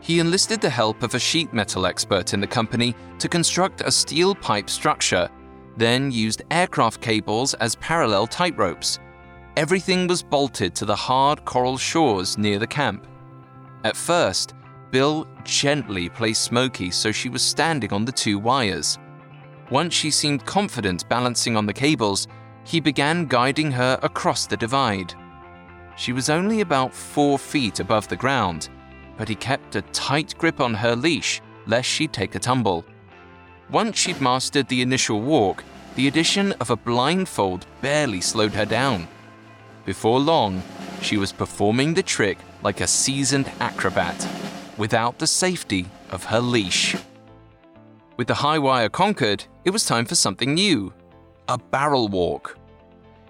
He 0.00 0.20
enlisted 0.20 0.62
the 0.62 0.70
help 0.70 1.02
of 1.02 1.14
a 1.14 1.18
sheet 1.18 1.52
metal 1.52 1.84
expert 1.84 2.32
in 2.32 2.40
the 2.40 2.46
company 2.46 2.94
to 3.18 3.28
construct 3.28 3.82
a 3.82 3.92
steel 3.92 4.34
pipe 4.34 4.70
structure, 4.70 5.28
then 5.76 6.10
used 6.10 6.42
aircraft 6.50 7.00
cables 7.00 7.54
as 7.54 7.76
parallel 7.76 8.26
tightropes. 8.26 8.98
Everything 9.56 10.06
was 10.06 10.22
bolted 10.22 10.74
to 10.74 10.84
the 10.84 10.96
hard 10.96 11.44
coral 11.44 11.76
shores 11.76 12.36
near 12.38 12.58
the 12.58 12.66
camp. 12.66 13.06
At 13.84 13.96
first, 13.96 14.54
Bill 14.90 15.26
gently 15.44 16.08
placed 16.08 16.42
Smoky 16.42 16.90
so 16.90 17.12
she 17.12 17.28
was 17.28 17.42
standing 17.42 17.92
on 17.92 18.04
the 18.04 18.12
two 18.12 18.38
wires. 18.38 18.98
Once 19.70 19.94
she 19.94 20.10
seemed 20.10 20.44
confident 20.44 21.08
balancing 21.08 21.56
on 21.56 21.66
the 21.66 21.72
cables, 21.72 22.28
he 22.64 22.80
began 22.80 23.26
guiding 23.26 23.70
her 23.72 23.98
across 24.02 24.46
the 24.46 24.56
divide. 24.56 25.14
She 25.96 26.12
was 26.12 26.30
only 26.30 26.60
about 26.60 26.94
four 26.94 27.38
feet 27.38 27.80
above 27.80 28.08
the 28.08 28.16
ground, 28.16 28.68
but 29.16 29.28
he 29.28 29.34
kept 29.34 29.76
a 29.76 29.82
tight 29.82 30.34
grip 30.38 30.60
on 30.60 30.74
her 30.74 30.96
leash 30.96 31.40
lest 31.66 31.88
she 31.88 32.06
take 32.06 32.34
a 32.34 32.38
tumble. 32.38 32.84
Once 33.70 33.98
she'd 33.98 34.20
mastered 34.20 34.68
the 34.68 34.82
initial 34.82 35.20
walk, 35.20 35.64
the 35.96 36.08
addition 36.08 36.52
of 36.60 36.70
a 36.70 36.76
blindfold 36.76 37.66
barely 37.80 38.20
slowed 38.20 38.52
her 38.52 38.64
down. 38.64 39.08
Before 39.84 40.18
long, 40.18 40.62
she 41.00 41.16
was 41.16 41.32
performing 41.32 41.94
the 41.94 42.02
trick 42.02 42.38
like 42.62 42.80
a 42.80 42.86
seasoned 42.86 43.50
acrobat, 43.60 44.26
without 44.76 45.18
the 45.18 45.26
safety 45.26 45.86
of 46.10 46.24
her 46.24 46.40
leash. 46.40 46.96
With 48.16 48.28
the 48.28 48.34
high 48.34 48.58
wire 48.58 48.88
conquered, 48.88 49.44
it 49.64 49.70
was 49.70 49.84
time 49.84 50.04
for 50.04 50.14
something 50.14 50.54
new 50.54 50.92
a 51.48 51.58
barrel 51.58 52.08
walk. 52.08 52.56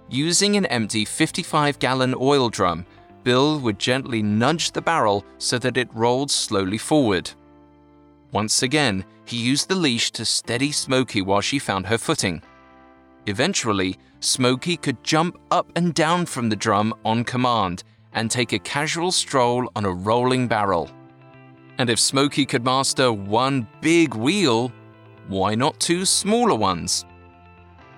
Using 0.08 0.56
an 0.56 0.66
empty 0.66 1.04
55 1.04 1.78
gallon 1.80 2.14
oil 2.16 2.48
drum, 2.48 2.86
Bill 3.24 3.58
would 3.58 3.78
gently 3.78 4.22
nudge 4.22 4.70
the 4.70 4.82
barrel 4.82 5.24
so 5.38 5.58
that 5.58 5.76
it 5.76 5.92
rolled 5.94 6.30
slowly 6.30 6.78
forward. 6.78 7.30
Once 8.30 8.62
again, 8.62 9.04
he 9.24 9.36
used 9.36 9.68
the 9.68 9.74
leash 9.74 10.10
to 10.12 10.24
steady 10.24 10.72
Smoky 10.72 11.22
while 11.22 11.40
she 11.40 11.58
found 11.58 11.86
her 11.86 11.98
footing. 11.98 12.42
Eventually, 13.26 13.96
Smoky 14.20 14.76
could 14.76 15.02
jump 15.02 15.38
up 15.50 15.70
and 15.76 15.94
down 15.94 16.26
from 16.26 16.48
the 16.48 16.56
drum 16.56 16.94
on 17.04 17.24
command 17.24 17.84
and 18.12 18.30
take 18.30 18.52
a 18.52 18.58
casual 18.58 19.12
stroll 19.12 19.70
on 19.74 19.84
a 19.84 19.90
rolling 19.90 20.46
barrel. 20.46 20.90
And 21.78 21.90
if 21.90 21.98
Smoky 21.98 22.46
could 22.46 22.64
master 22.64 23.12
one 23.12 23.66
big 23.80 24.14
wheel, 24.14 24.72
why 25.28 25.54
not 25.54 25.80
two 25.80 26.04
smaller 26.04 26.54
ones? 26.54 27.04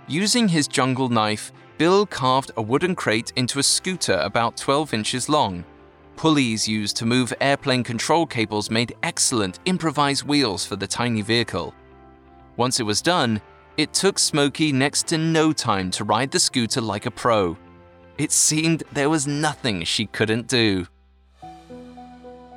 Using 0.09 0.49
his 0.49 0.69
jungle 0.69 1.09
knife, 1.09 1.53
Bill 1.79 2.07
carved 2.07 2.53
a 2.57 2.63
wooden 2.63 2.95
crate 2.95 3.33
into 3.37 3.59
a 3.59 3.63
scooter 3.63 4.19
about 4.23 4.57
12 4.57 4.95
inches 4.95 5.29
long. 5.29 5.65
Pulleys 6.17 6.67
used 6.67 6.97
to 6.97 7.07
move 7.07 7.33
airplane 7.41 7.85
control 7.85 8.27
cables 8.27 8.71
made 8.71 8.97
excellent 9.03 9.59
improvised 9.67 10.25
wheels 10.25 10.65
for 10.65 10.75
the 10.75 10.87
tiny 10.87 11.21
vehicle. 11.21 11.75
Once 12.57 12.81
it 12.81 12.85
was 12.85 13.03
done, 13.03 13.41
it 13.77 13.93
took 13.93 14.19
Smoky 14.19 14.73
next 14.73 15.07
to 15.09 15.19
no 15.19 15.53
time 15.53 15.91
to 15.91 16.05
ride 16.05 16.31
the 16.31 16.39
scooter 16.39 16.81
like 16.81 17.05
a 17.05 17.11
pro. 17.11 17.57
It 18.17 18.33
seemed 18.33 18.83
there 18.93 19.11
was 19.11 19.27
nothing 19.27 19.85
she 19.85 20.07
couldn't 20.07 20.49
do. 20.49 20.87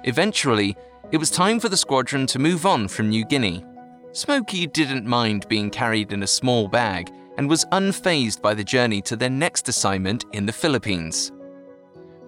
Eventually, 0.06 0.78
it 1.12 1.17
was 1.17 1.30
time 1.30 1.60
for 1.60 1.67
the 1.67 1.76
squadron 1.76 2.26
to 2.28 2.39
move 2.39 2.65
on 2.65 2.88
from 2.88 3.10
New 3.10 3.26
Guinea. 3.26 3.65
Smoky 4.13 4.67
didn't 4.67 5.06
mind 5.06 5.48
being 5.50 5.69
carried 5.69 6.13
in 6.13 6.24
a 6.24 6.28
small 6.28 6.69
bag 6.69 7.12
and 7.38 7.50
was 7.50 7.65
unfazed 7.74 8.41
by 8.41 8.54
the 8.54 8.63
journey 8.63 9.02
to 9.02 9.17
their 9.17 9.30
next 9.30 9.67
assignment 9.67 10.24
in 10.32 10.45
the 10.45 10.54
Philippines. 10.54 11.34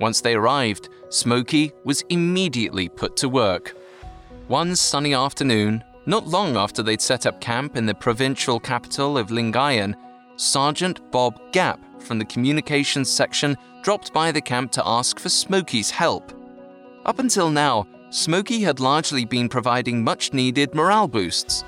Once 0.01 0.19
they 0.19 0.33
arrived, 0.33 0.89
Smoky 1.09 1.71
was 1.83 2.03
immediately 2.09 2.89
put 2.89 3.15
to 3.17 3.29
work. 3.29 3.77
One 4.47 4.75
sunny 4.75 5.13
afternoon, 5.13 5.83
not 6.07 6.27
long 6.27 6.57
after 6.57 6.81
they'd 6.81 6.99
set 6.99 7.27
up 7.27 7.39
camp 7.39 7.77
in 7.77 7.85
the 7.85 7.93
provincial 7.93 8.59
capital 8.59 9.15
of 9.17 9.27
Lingayen, 9.29 9.95
Sergeant 10.37 11.11
Bob 11.11 11.39
Gap 11.51 11.79
from 12.01 12.17
the 12.17 12.25
communications 12.25 13.11
section 13.11 13.55
dropped 13.83 14.11
by 14.11 14.31
the 14.31 14.41
camp 14.41 14.71
to 14.71 14.87
ask 14.87 15.19
for 15.19 15.29
Smoky's 15.29 15.91
help. 15.91 16.33
Up 17.05 17.19
until 17.19 17.51
now, 17.51 17.85
Smoky 18.09 18.61
had 18.61 18.79
largely 18.79 19.23
been 19.23 19.47
providing 19.47 20.03
much 20.03 20.33
needed 20.33 20.73
morale 20.73 21.07
boosts. 21.07 21.63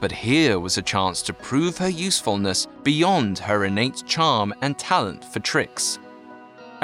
But 0.00 0.12
here 0.12 0.60
was 0.60 0.78
a 0.78 0.82
chance 0.82 1.22
to 1.22 1.32
prove 1.32 1.76
her 1.78 1.88
usefulness 1.88 2.68
beyond 2.84 3.38
her 3.40 3.64
innate 3.64 4.04
charm 4.06 4.54
and 4.62 4.78
talent 4.78 5.24
for 5.24 5.40
tricks. 5.40 5.98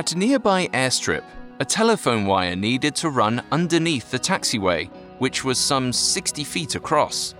At 0.00 0.12
a 0.12 0.18
nearby 0.18 0.66
airstrip, 0.68 1.24
a 1.58 1.64
telephone 1.66 2.24
wire 2.24 2.56
needed 2.56 2.94
to 2.96 3.10
run 3.10 3.42
underneath 3.52 4.10
the 4.10 4.18
taxiway, 4.18 4.88
which 5.18 5.44
was 5.44 5.58
some 5.58 5.92
60 5.92 6.42
feet 6.42 6.74
across. 6.74 7.34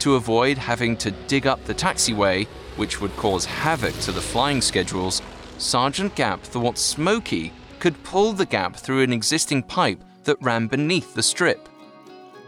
To 0.00 0.16
avoid 0.16 0.58
having 0.58 0.98
to 0.98 1.12
dig 1.28 1.46
up 1.46 1.64
the 1.64 1.72
taxiway, 1.72 2.46
which 2.76 3.00
would 3.00 3.16
cause 3.16 3.46
havoc 3.46 3.94
to 4.00 4.12
the 4.12 4.20
flying 4.20 4.60
schedules, 4.60 5.22
Sergeant 5.56 6.14
Gap 6.14 6.42
thought 6.42 6.76
Smoky 6.76 7.54
could 7.78 8.04
pull 8.04 8.34
the 8.34 8.44
gap 8.44 8.76
through 8.76 9.00
an 9.00 9.14
existing 9.14 9.62
pipe 9.62 10.04
that 10.24 10.42
ran 10.42 10.66
beneath 10.66 11.14
the 11.14 11.22
strip. 11.22 11.70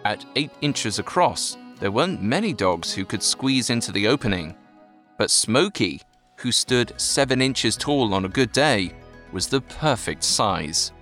At 0.04 0.22
8 0.36 0.50
inches 0.60 0.98
across, 0.98 1.56
there 1.78 1.90
weren't 1.90 2.22
many 2.22 2.52
dogs 2.52 2.92
who 2.92 3.06
could 3.06 3.22
squeeze 3.22 3.70
into 3.70 3.90
the 3.90 4.06
opening. 4.06 4.54
But 5.16 5.30
Smoky, 5.30 6.02
who 6.36 6.52
stood 6.52 6.92
7 7.00 7.40
inches 7.40 7.74
tall 7.74 8.12
on 8.12 8.26
a 8.26 8.28
good 8.28 8.52
day, 8.52 8.92
was 9.32 9.46
the 9.46 9.60
perfect 9.60 10.24
size. 10.24 10.92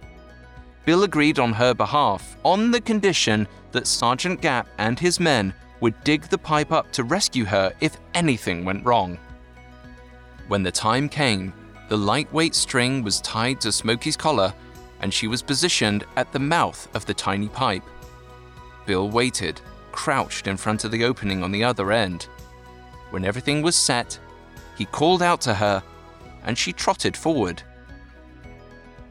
Bill 0.84 1.04
agreed 1.04 1.38
on 1.38 1.52
her 1.52 1.74
behalf 1.74 2.36
on 2.44 2.70
the 2.70 2.80
condition 2.80 3.46
that 3.72 3.86
Sergeant 3.86 4.40
Gap 4.40 4.68
and 4.78 4.98
his 4.98 5.20
men 5.20 5.52
would 5.80 6.02
dig 6.02 6.22
the 6.22 6.38
pipe 6.38 6.72
up 6.72 6.90
to 6.92 7.04
rescue 7.04 7.44
her 7.44 7.72
if 7.80 7.98
anything 8.14 8.64
went 8.64 8.84
wrong. 8.84 9.18
When 10.48 10.62
the 10.62 10.72
time 10.72 11.08
came, 11.08 11.52
the 11.88 11.96
lightweight 11.96 12.54
string 12.54 13.02
was 13.02 13.20
tied 13.20 13.60
to 13.60 13.72
Smoky's 13.72 14.16
collar 14.16 14.52
and 15.00 15.12
she 15.12 15.26
was 15.26 15.42
positioned 15.42 16.04
at 16.16 16.32
the 16.32 16.38
mouth 16.38 16.88
of 16.94 17.06
the 17.06 17.14
tiny 17.14 17.48
pipe. 17.48 17.84
Bill 18.86 19.10
waited, 19.10 19.60
crouched 19.92 20.46
in 20.46 20.56
front 20.56 20.84
of 20.84 20.90
the 20.90 21.04
opening 21.04 21.42
on 21.42 21.52
the 21.52 21.64
other 21.64 21.92
end. 21.92 22.28
When 23.10 23.24
everything 23.24 23.62
was 23.62 23.76
set, 23.76 24.18
he 24.76 24.84
called 24.86 25.22
out 25.22 25.40
to 25.42 25.54
her 25.54 25.82
and 26.44 26.56
she 26.56 26.72
trotted 26.72 27.16
forward. 27.16 27.62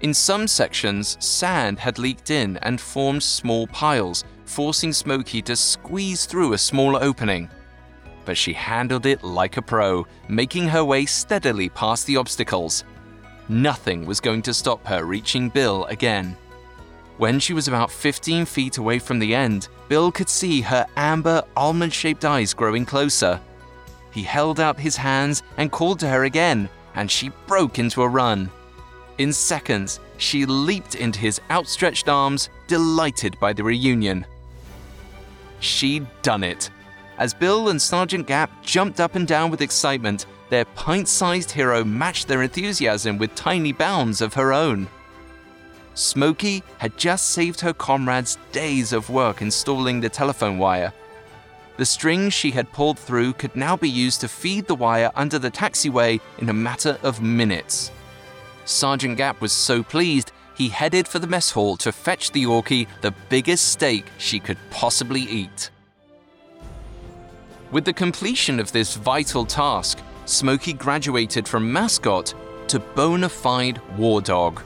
In 0.02 0.14
some 0.14 0.48
sections, 0.48 1.18
sand 1.20 1.80
had 1.80 1.98
leaked 1.98 2.30
in 2.30 2.58
and 2.58 2.80
formed 2.80 3.24
small 3.24 3.66
piles, 3.68 4.24
forcing 4.46 4.94
Smoky 4.94 5.42
to 5.44 5.56
squeeze 5.56 6.26
through 6.26 6.54
a 6.54 6.58
smaller 6.58 7.02
opening. 7.02 7.50
But 8.24 8.38
she 8.38 8.54
handled 8.54 9.06
it 9.06 9.24
like 9.24 9.58
a 9.58 9.62
pro, 9.62 10.06
making 10.28 10.68
her 10.68 10.86
way 10.86 11.06
steadily 11.06 11.70
past 11.70 12.06
the 12.06 12.18
obstacles. 12.18 12.84
Nothing 13.50 14.06
was 14.06 14.20
going 14.20 14.42
to 14.44 14.54
stop 14.54 14.86
her 14.86 15.04
reaching 15.04 15.50
Bill 15.50 15.86
again. 15.86 16.38
When 17.18 17.40
she 17.40 17.54
was 17.54 17.68
about 17.68 17.90
15 17.90 18.46
feet 18.46 18.78
away 18.78 19.00
from 19.00 19.18
the 19.18 19.34
end, 19.34 19.70
Bill 19.88 20.12
could 20.12 20.30
see 20.30 20.62
her 20.62 20.86
amber, 20.96 21.44
almond 21.56 21.94
shaped 21.94 22.26
eyes 22.26 22.54
growing 22.54 22.86
closer. 22.86 23.40
He 24.12 24.22
held 24.22 24.60
out 24.60 24.80
his 24.80 24.98
hands 24.98 25.42
and 25.58 25.72
called 25.72 26.00
to 26.02 26.08
her 26.08 26.26
again, 26.26 26.70
and 26.94 27.10
she 27.10 27.32
broke 27.48 27.80
into 27.80 28.04
a 28.04 28.08
run. 28.08 28.52
In 29.18 29.34
seconds, 29.34 30.00
she 30.18 30.46
leaped 30.46 30.96
into 30.96 31.20
his 31.20 31.42
outstretched 31.50 32.08
arms, 32.08 32.50
delighted 32.68 33.40
by 33.40 33.54
the 33.54 33.64
reunion. 33.64 34.26
She'd 35.60 36.06
done 36.22 36.44
it. 36.44 36.70
As 37.18 37.34
Bill 37.34 37.70
and 37.70 37.82
Sergeant 37.82 38.28
Gap 38.28 38.52
jumped 38.64 39.00
up 39.00 39.16
and 39.16 39.28
down 39.28 39.50
with 39.50 39.62
excitement, 39.62 40.28
their 40.50 40.66
pint 40.66 41.08
sized 41.08 41.52
hero 41.52 41.84
matched 41.84 42.28
their 42.28 42.44
enthusiasm 42.44 43.18
with 43.18 43.34
tiny 43.34 43.72
bounds 43.72 44.22
of 44.22 44.36
her 44.36 44.54
own. 44.54 44.88
Smoky 45.96 46.64
had 46.78 46.96
just 46.96 47.30
saved 47.30 47.60
her 47.62 47.74
comrades 47.74 48.38
days 48.52 48.94
of 48.94 49.10
work 49.10 49.42
installing 49.42 50.00
the 50.00 50.10
telephone 50.10 50.60
wire. 50.60 50.94
The 51.78 51.86
string 51.86 52.30
she 52.30 52.52
had 52.52 52.72
pulled 52.72 53.00
through 53.00 53.34
could 53.34 53.56
now 53.56 53.76
be 53.76 53.90
used 53.90 54.22
to 54.22 54.28
feed 54.28 54.68
the 54.68 54.76
wire 54.76 55.12
under 55.16 55.40
the 55.40 55.52
taxiway 55.52 56.20
in 56.38 56.50
a 56.50 56.54
matter 56.54 57.00
of 57.02 57.22
minutes. 57.22 57.92
Sergeant 58.68 59.18
Gap 59.18 59.40
was 59.40 59.54
so 59.54 59.82
pleased, 59.82 60.32
he 60.54 60.68
headed 60.68 61.08
for 61.08 61.20
the 61.20 61.28
mess 61.28 61.52
hall 61.52 61.78
to 61.78 61.92
fetch 61.92 62.32
the 62.32 62.44
Yorkie 62.44 62.88
the 63.02 63.14
biggest 63.30 63.70
steak 63.70 64.06
she 64.18 64.40
could 64.40 64.58
possibly 64.70 65.22
eat. 65.22 65.72
With 67.72 67.86
the 67.86 67.94
completion 67.94 68.60
of 68.60 68.72
this 68.72 68.96
vital 68.96 69.46
task, 69.46 70.00
Smoky 70.26 70.74
graduated 70.74 71.48
from 71.48 71.72
mascot 71.72 72.34
to 72.68 72.80
bona 72.80 73.30
fide 73.30 73.80
war 73.98 74.20
dog. 74.22 74.62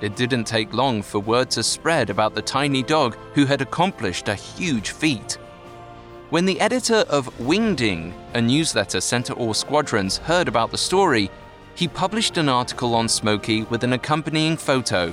It 0.00 0.16
didn't 0.16 0.44
take 0.44 0.72
long 0.72 1.02
for 1.02 1.18
word 1.18 1.50
to 1.50 1.62
spread 1.62 2.08
about 2.08 2.34
the 2.34 2.40
tiny 2.40 2.82
dog 2.82 3.16
who 3.34 3.44
had 3.44 3.60
accomplished 3.60 4.28
a 4.28 4.34
huge 4.34 4.90
feat. 4.90 5.34
When 6.30 6.46
the 6.46 6.58
editor 6.60 7.04
of 7.10 7.28
Wingding, 7.38 8.14
a 8.32 8.40
newsletter 8.40 9.00
sent 9.02 9.26
to 9.26 9.34
all 9.34 9.52
squadrons, 9.52 10.16
heard 10.16 10.48
about 10.48 10.70
the 10.70 10.78
story, 10.78 11.30
he 11.76 11.86
published 11.86 12.38
an 12.38 12.48
article 12.48 12.94
on 12.94 13.08
Smoky 13.08 13.62
with 13.64 13.84
an 13.84 13.92
accompanying 13.92 14.56
photo. 14.56 15.12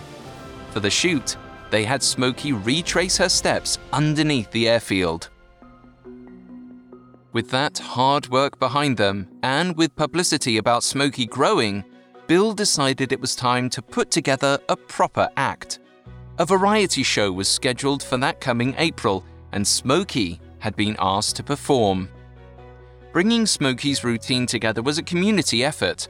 For 0.71 0.80
the 0.80 0.89
shoot, 0.89 1.38
they 1.69 1.84
had 1.84 2.02
Smoky 2.02 2.54
retrace 2.54 3.17
her 3.17 3.30
steps 3.30 3.78
underneath 3.91 4.49
the 4.52 4.69
airfield. 4.69 5.30
With 7.34 7.49
that 7.49 7.80
hard 7.80 8.30
work 8.30 8.60
behind 8.60 8.95
them, 8.95 9.28
and 9.43 9.76
with 9.76 9.95
publicity 9.95 10.58
about 10.58 10.84
Smoky 10.84 11.26
growing, 11.26 11.84
Bill 12.28 12.54
decided 12.54 13.12
it 13.12 13.19
was 13.19 13.36
time 13.36 13.69
to 13.71 13.82
put 13.82 14.10
together 14.10 14.58
a 14.69 14.78
proper 14.78 15.30
act. 15.36 15.80
A 16.38 16.45
variety 16.45 17.04
show 17.04 17.32
was 17.32 17.47
scheduled 17.47 18.02
for 18.02 18.17
that 18.17 18.39
coming 18.39 18.73
April, 18.78 19.26
and 19.52 19.67
Smoky 19.67 20.39
had 20.60 20.76
been 20.76 20.95
asked 20.99 21.36
to 21.36 21.43
perform. 21.43 22.08
Bringing 23.12 23.45
Smoky's 23.45 24.04
routine 24.04 24.45
together 24.45 24.82
was 24.82 24.97
a 24.97 25.04
community 25.04 25.63
effort. 25.63 26.08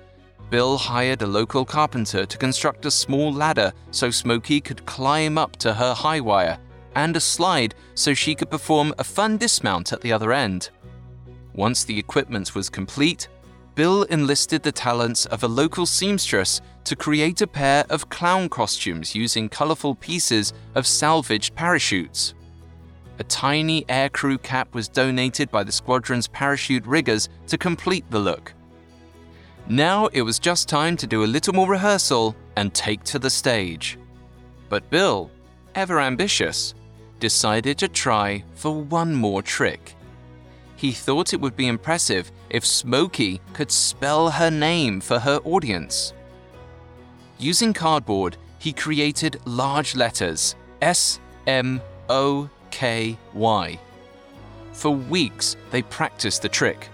Bill 0.50 0.78
hired 0.78 1.22
a 1.22 1.28
local 1.28 1.66
carpenter 1.66 2.26
to 2.26 2.38
construct 2.38 2.86
a 2.86 2.92
small 2.92 3.34
ladder 3.34 3.74
so 3.92 4.12
Smoky 4.12 4.62
could 4.62 4.86
climb 4.86 5.38
up 5.38 5.56
to 5.58 5.74
her 5.74 5.94
high 5.94 6.20
wire, 6.20 6.60
and 6.96 7.16
a 7.16 7.20
slide 7.20 7.76
so 7.96 8.14
she 8.14 8.36
could 8.36 8.52
perform 8.52 8.94
a 9.00 9.04
fun 9.04 9.38
dismount 9.38 9.94
at 9.94 10.02
the 10.02 10.14
other 10.14 10.32
end. 10.32 10.70
Once 11.54 11.84
the 11.84 11.98
equipment 11.98 12.56
was 12.56 12.70
complete, 12.70 13.28
Bill 13.76 14.04
enlisted 14.04 14.62
the 14.62 14.72
talents 14.72 15.26
of 15.26 15.44
a 15.44 15.48
local 15.48 15.88
seamstress 15.88 16.62
to 16.84 16.96
create 16.96 17.42
a 17.42 17.48
pair 17.48 17.86
of 17.90 18.10
clown 18.10 18.50
costumes 18.50 19.16
using 19.16 19.50
colorful 19.50 19.96
pieces 19.96 20.54
of 20.76 20.86
salvaged 20.86 21.56
parachutes. 21.56 22.36
A 23.20 23.24
tiny 23.24 23.84
aircrew 23.86 24.42
cap 24.42 24.74
was 24.76 24.88
donated 24.88 25.50
by 25.50 25.64
the 25.64 25.72
squadron's 25.72 26.28
parachute 26.28 26.86
riggers 26.86 27.30
to 27.48 27.58
complete 27.58 28.06
the 28.12 28.20
look. 28.20 28.54
Now 29.68 30.08
it 30.08 30.22
was 30.22 30.40
just 30.40 30.70
time 30.70 30.98
to 30.98 31.08
do 31.08 31.24
a 31.24 31.26
little 31.26 31.54
more 31.54 31.70
rehearsal 31.70 32.36
and 32.56 32.74
take 32.74 33.04
to 33.06 33.20
the 33.20 33.30
stage. 33.30 33.98
But 34.70 34.90
Bill, 34.90 35.32
ever 35.76 36.00
ambitious, 36.00 36.74
decided 37.20 37.78
to 37.78 37.88
try 37.88 38.44
for 38.56 38.74
one 38.84 39.14
more 39.14 39.42
trick 39.42 39.96
he 40.84 40.92
thought 40.92 41.34
it 41.34 41.40
would 41.40 41.56
be 41.56 41.68
impressive 41.68 42.30
if 42.50 42.66
Smoky 42.66 43.40
could 43.54 43.72
spell 43.72 44.30
her 44.30 44.52
name 44.52 45.00
for 45.00 45.18
her 45.18 45.38
audience. 45.46 46.12
Using 47.40 47.72
cardboard, 47.72 48.36
he 48.60 48.74
created 48.74 49.40
large 49.46 49.96
letters 49.96 50.56
S 50.82 51.22
M 51.48 51.82
O 52.10 52.50
K 52.70 53.18
Y. 53.34 53.80
For 54.74 54.92
weeks, 54.92 55.56
they 55.72 55.84
practiced 55.84 56.42
the 56.42 56.50
trick. 56.50 56.90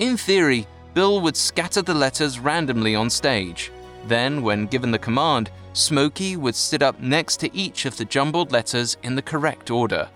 In 0.00 0.16
theory, 0.16 0.66
Bill 0.94 1.20
would 1.20 1.36
scatter 1.36 1.82
the 1.82 1.92
letters 1.92 2.38
randomly 2.38 2.94
on 2.94 3.10
stage. 3.10 3.72
Then, 4.06 4.42
when 4.42 4.66
given 4.66 4.90
the 4.90 4.98
command, 4.98 5.50
Smoky 5.72 6.36
would 6.36 6.54
sit 6.54 6.82
up 6.82 7.00
next 7.00 7.38
to 7.38 7.54
each 7.54 7.84
of 7.84 7.96
the 7.96 8.04
jumbled 8.04 8.52
letters 8.52 8.96
in 9.02 9.16
the 9.16 9.22
correct 9.22 9.70
order. 9.70 10.08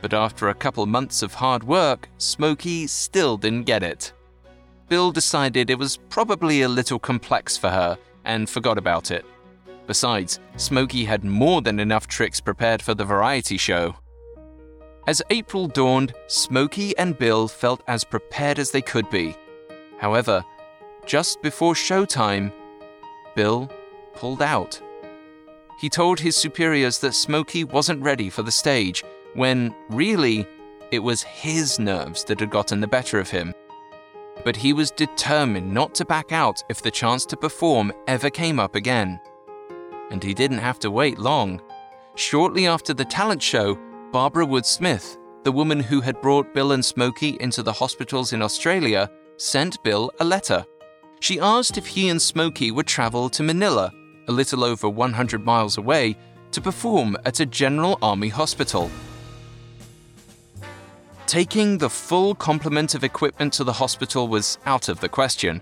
But 0.00 0.12
after 0.12 0.48
a 0.48 0.54
couple 0.54 0.84
months 0.86 1.22
of 1.22 1.32
hard 1.32 1.62
work, 1.62 2.08
Smoky 2.18 2.88
still 2.88 3.36
didn't 3.36 3.62
get 3.62 3.84
it. 3.84 4.12
Bill 4.88 5.12
decided 5.12 5.70
it 5.70 5.78
was 5.78 5.98
probably 6.08 6.62
a 6.62 6.68
little 6.68 6.98
complex 6.98 7.56
for 7.56 7.70
her 7.70 7.96
and 8.24 8.50
forgot 8.50 8.78
about 8.78 9.12
it. 9.12 9.24
Besides, 9.86 10.40
Smoky 10.56 11.04
had 11.04 11.24
more 11.24 11.62
than 11.62 11.78
enough 11.78 12.08
tricks 12.08 12.40
prepared 12.40 12.82
for 12.82 12.94
the 12.94 13.04
variety 13.04 13.56
show. 13.56 13.94
As 15.06 15.22
April 15.30 15.68
dawned, 15.68 16.12
Smoky 16.26 16.96
and 16.98 17.16
Bill 17.16 17.46
felt 17.46 17.82
as 17.86 18.04
prepared 18.04 18.58
as 18.58 18.72
they 18.72 18.82
could 18.82 19.08
be. 19.10 19.36
However, 20.02 20.44
just 21.06 21.40
before 21.42 21.74
showtime, 21.74 22.52
Bill 23.36 23.70
pulled 24.14 24.42
out. 24.42 24.82
He 25.78 25.88
told 25.88 26.18
his 26.18 26.34
superiors 26.34 26.98
that 26.98 27.14
Smoky 27.14 27.62
wasn't 27.62 28.02
ready 28.02 28.28
for 28.28 28.42
the 28.42 28.50
stage 28.50 29.04
when 29.34 29.72
really 29.90 30.44
it 30.90 30.98
was 30.98 31.22
his 31.22 31.78
nerves 31.78 32.24
that 32.24 32.40
had 32.40 32.50
gotten 32.50 32.80
the 32.80 32.88
better 32.88 33.20
of 33.20 33.30
him. 33.30 33.54
But 34.44 34.56
he 34.56 34.72
was 34.72 34.90
determined 34.90 35.72
not 35.72 35.94
to 35.94 36.04
back 36.04 36.32
out 36.32 36.64
if 36.68 36.82
the 36.82 36.90
chance 36.90 37.24
to 37.26 37.36
perform 37.36 37.92
ever 38.08 38.28
came 38.28 38.58
up 38.58 38.74
again. 38.74 39.20
And 40.10 40.20
he 40.20 40.34
didn't 40.34 40.58
have 40.58 40.80
to 40.80 40.90
wait 40.90 41.20
long. 41.20 41.62
Shortly 42.16 42.66
after 42.66 42.92
the 42.92 43.04
talent 43.04 43.40
show, 43.40 43.78
Barbara 44.10 44.46
Wood 44.46 44.66
Smith, 44.66 45.16
the 45.44 45.52
woman 45.52 45.78
who 45.78 46.00
had 46.00 46.20
brought 46.20 46.52
Bill 46.54 46.72
and 46.72 46.84
Smoky 46.84 47.36
into 47.38 47.62
the 47.62 47.72
hospitals 47.72 48.32
in 48.32 48.42
Australia, 48.42 49.08
sent 49.42 49.82
Bill 49.82 50.12
a 50.20 50.24
letter. 50.24 50.64
She 51.20 51.40
asked 51.40 51.76
if 51.76 51.86
he 51.86 52.08
and 52.08 52.22
Smoky 52.22 52.70
would 52.70 52.86
travel 52.86 53.28
to 53.30 53.42
Manila, 53.42 53.92
a 54.28 54.32
little 54.32 54.62
over 54.62 54.88
100 54.88 55.44
miles 55.44 55.76
away, 55.76 56.16
to 56.52 56.60
perform 56.60 57.16
at 57.24 57.40
a 57.40 57.46
General 57.46 57.98
Army 58.00 58.28
hospital. 58.28 58.90
Taking 61.26 61.78
the 61.78 61.90
full 61.90 62.34
complement 62.34 62.94
of 62.94 63.02
equipment 63.02 63.52
to 63.54 63.64
the 63.64 63.72
hospital 63.72 64.28
was 64.28 64.58
out 64.64 64.88
of 64.88 65.00
the 65.00 65.08
question. 65.08 65.60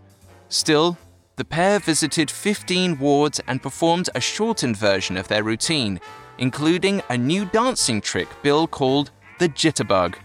Still, 0.48 0.98
the 1.36 1.44
pair 1.44 1.78
visited 1.78 2.30
15 2.30 2.98
wards 2.98 3.40
and 3.46 3.62
performed 3.62 4.10
a 4.14 4.20
shortened 4.20 4.76
version 4.76 5.16
of 5.16 5.28
their 5.28 5.42
routine, 5.42 6.00
including 6.38 7.02
a 7.08 7.16
new 7.16 7.46
dancing 7.46 8.02
trick 8.02 8.28
Bill 8.42 8.66
called 8.66 9.10
the 9.38 9.48
jitterbug. 9.48 10.16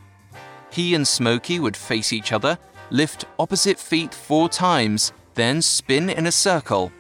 He 0.72 0.94
and 0.94 1.08
Smoky 1.08 1.60
would 1.60 1.78
face 1.78 2.12
each 2.12 2.34
other, 2.34 2.58
lift 2.90 3.26
opposite 3.40 3.80
feet 3.80 4.14
four 4.14 4.50
times, 4.50 5.14
then 5.34 5.62
spin 5.62 6.10
in 6.10 6.28
a 6.28 6.32
circle. 6.32 6.92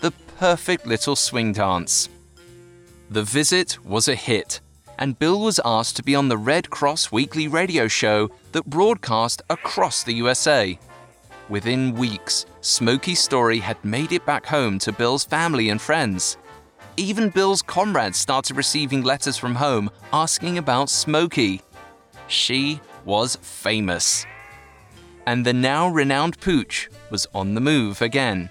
The 0.00 0.12
perfect 0.38 0.86
little 0.86 1.16
swing 1.16 1.52
dance. 1.52 2.08
The 3.10 3.22
visit 3.22 3.84
was 3.84 4.08
a 4.08 4.14
hit 4.14 4.60
and 4.98 5.18
Bill 5.18 5.40
was 5.40 5.60
asked 5.64 5.96
to 5.96 6.02
be 6.02 6.14
on 6.14 6.28
the 6.28 6.38
Red 6.38 6.70
Cross 6.70 7.12
weekly 7.12 7.48
radio 7.48 7.88
show 7.88 8.30
that 8.52 8.66
broadcast 8.66 9.42
across 9.50 10.02
the 10.02 10.14
USA. 10.14 10.78
Within 11.48 11.94
weeks, 11.94 12.46
Smoky's 12.60 13.20
story 13.20 13.58
had 13.58 13.82
made 13.84 14.12
it 14.12 14.24
back 14.24 14.46
home 14.46 14.78
to 14.80 14.92
Bill's 14.92 15.24
family 15.24 15.68
and 15.68 15.80
friends. 15.80 16.38
Even 16.96 17.28
Bill's 17.28 17.60
comrades 17.60 18.18
started 18.18 18.56
receiving 18.56 19.02
letters 19.02 19.36
from 19.36 19.56
home 19.56 19.90
asking 20.12 20.58
about 20.58 20.88
Smoky. 20.88 21.60
She 22.28 22.80
was 23.04 23.36
famous. 23.36 24.24
And 25.26 25.44
the 25.44 25.52
now 25.52 25.88
renowned 25.88 26.40
Pooch 26.40 26.88
was 27.10 27.26
on 27.34 27.54
the 27.54 27.60
move 27.60 28.02
again. 28.02 28.50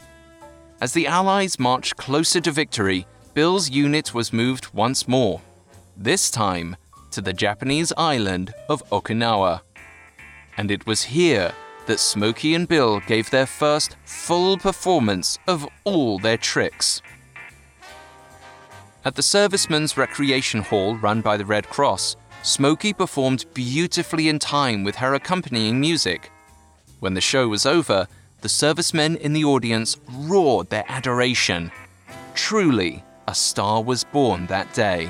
As 0.81 0.93
the 0.93 1.07
Allies 1.07 1.59
marched 1.59 1.97
closer 1.97 2.41
to 2.41 2.51
victory, 2.51 3.05
Bill's 3.33 3.69
unit 3.69 4.13
was 4.13 4.33
moved 4.33 4.73
once 4.73 5.07
more 5.07 5.41
this 5.95 6.31
time 6.31 6.75
to 7.11 7.21
the 7.21 7.33
Japanese 7.33 7.93
island 7.97 8.53
of 8.69 8.87
Okinawa. 8.89 9.61
And 10.57 10.71
it 10.71 10.85
was 10.85 11.03
here 11.03 11.53
that 11.85 11.99
Smoky 11.99 12.55
and 12.55 12.67
Bill 12.67 12.99
gave 13.01 13.29
their 13.29 13.45
first 13.45 13.95
full 14.05 14.57
performance 14.57 15.37
of 15.47 15.67
all 15.83 16.19
their 16.19 16.37
tricks. 16.37 17.01
At 19.05 19.15
the 19.15 19.21
Servicemen's 19.21 19.97
Recreation 19.97 20.61
Hall 20.61 20.95
run 20.95 21.21
by 21.21 21.37
the 21.37 21.45
Red 21.45 21.69
Cross, 21.69 22.15
Smoky 22.41 22.93
performed 22.93 23.45
beautifully 23.53 24.29
in 24.29 24.39
time 24.39 24.83
with 24.83 24.95
her 24.95 25.13
accompanying 25.13 25.79
music. 25.79 26.31
When 27.03 27.15
the 27.15 27.19
show 27.19 27.49
was 27.49 27.65
over, 27.65 28.07
the 28.39 28.47
servicemen 28.47 29.17
in 29.17 29.33
the 29.33 29.43
audience 29.43 29.97
roared 30.09 30.69
their 30.69 30.85
adoration. 30.87 31.69
Truly, 32.33 33.03
a 33.27 33.35
star 33.35 33.83
was 33.83 34.05
born 34.05 34.47
that 34.47 34.73
day. 34.73 35.09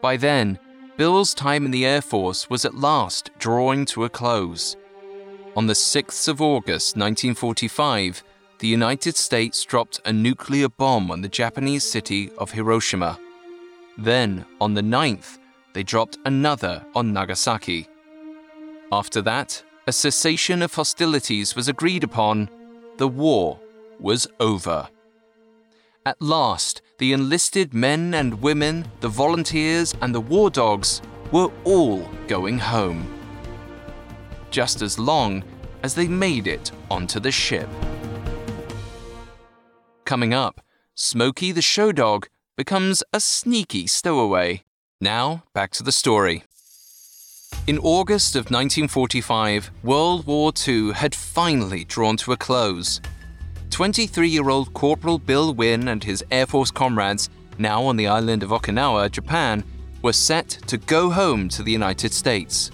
By 0.00 0.16
then, 0.16 0.60
Bill's 0.96 1.34
time 1.34 1.64
in 1.64 1.72
the 1.72 1.84
Air 1.84 2.00
Force 2.00 2.48
was 2.48 2.64
at 2.64 2.76
last 2.76 3.32
drawing 3.40 3.84
to 3.86 4.04
a 4.04 4.08
close. 4.08 4.76
On 5.56 5.66
the 5.66 5.72
6th 5.72 6.28
of 6.28 6.40
August 6.40 6.96
1945, 6.96 8.22
the 8.60 8.68
United 8.68 9.16
States 9.16 9.64
dropped 9.64 10.00
a 10.04 10.12
nuclear 10.12 10.68
bomb 10.68 11.10
on 11.10 11.22
the 11.22 11.28
Japanese 11.28 11.82
city 11.82 12.30
of 12.38 12.52
Hiroshima. 12.52 13.18
Then, 13.96 14.46
on 14.60 14.74
the 14.74 14.82
9th, 14.82 15.37
they 15.72 15.82
dropped 15.82 16.18
another 16.24 16.84
on 16.94 17.12
Nagasaki. 17.12 17.88
After 18.90 19.22
that, 19.22 19.62
a 19.86 19.92
cessation 19.92 20.62
of 20.62 20.74
hostilities 20.74 21.54
was 21.54 21.68
agreed 21.68 22.04
upon. 22.04 22.48
The 22.96 23.08
war 23.08 23.60
was 23.98 24.26
over. 24.40 24.88
At 26.06 26.20
last, 26.20 26.82
the 26.98 27.12
enlisted 27.12 27.74
men 27.74 28.14
and 28.14 28.40
women, 28.40 28.86
the 29.00 29.08
volunteers, 29.08 29.94
and 30.00 30.14
the 30.14 30.20
war 30.20 30.50
dogs 30.50 31.02
were 31.32 31.50
all 31.64 32.08
going 32.26 32.58
home. 32.58 33.06
Just 34.50 34.82
as 34.82 34.98
long 34.98 35.44
as 35.82 35.94
they 35.94 36.08
made 36.08 36.46
it 36.46 36.72
onto 36.90 37.20
the 37.20 37.30
ship. 37.30 37.68
Coming 40.04 40.32
up, 40.32 40.60
Smoky 41.00 41.52
the 41.52 41.62
show 41.62 41.92
dog 41.92 42.26
becomes 42.56 43.04
a 43.12 43.20
sneaky 43.20 43.86
stowaway. 43.86 44.64
Now, 45.00 45.44
back 45.52 45.70
to 45.72 45.84
the 45.84 45.92
story. 45.92 46.42
In 47.68 47.78
August 47.78 48.34
of 48.34 48.46
1945, 48.46 49.70
World 49.84 50.26
War 50.26 50.52
II 50.66 50.92
had 50.92 51.14
finally 51.14 51.84
drawn 51.84 52.16
to 52.16 52.32
a 52.32 52.36
close. 52.36 53.00
23 53.70 54.28
year 54.28 54.50
old 54.50 54.74
Corporal 54.74 55.20
Bill 55.20 55.54
Wynne 55.54 55.86
and 55.86 56.02
his 56.02 56.24
Air 56.32 56.46
Force 56.46 56.72
comrades, 56.72 57.30
now 57.58 57.84
on 57.84 57.96
the 57.96 58.08
island 58.08 58.42
of 58.42 58.50
Okinawa, 58.50 59.08
Japan, 59.12 59.62
were 60.02 60.12
set 60.12 60.48
to 60.66 60.76
go 60.76 61.10
home 61.10 61.48
to 61.50 61.62
the 61.62 61.70
United 61.70 62.12
States. 62.12 62.72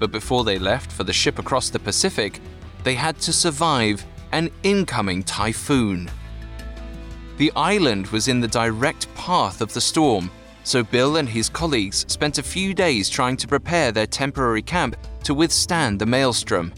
But 0.00 0.10
before 0.10 0.42
they 0.42 0.58
left 0.58 0.90
for 0.90 1.04
the 1.04 1.12
ship 1.12 1.38
across 1.38 1.70
the 1.70 1.78
Pacific, 1.78 2.40
they 2.82 2.94
had 2.96 3.20
to 3.20 3.32
survive 3.32 4.04
an 4.32 4.50
incoming 4.64 5.22
typhoon. 5.22 6.10
The 7.36 7.52
island 7.54 8.08
was 8.08 8.26
in 8.26 8.40
the 8.40 8.48
direct 8.48 9.14
path 9.14 9.60
of 9.60 9.72
the 9.72 9.80
storm, 9.80 10.28
so 10.66 10.82
Bill 10.82 11.18
and 11.18 11.28
his 11.28 11.48
colleagues 11.48 12.04
spent 12.08 12.38
a 12.38 12.42
few 12.42 12.74
days 12.74 13.08
trying 13.08 13.36
to 13.36 13.46
prepare 13.46 13.92
their 13.92 14.06
temporary 14.06 14.62
camp 14.62 14.96
to 15.22 15.32
withstand 15.32 16.00
the 16.00 16.06
maelstrom. 16.06 16.74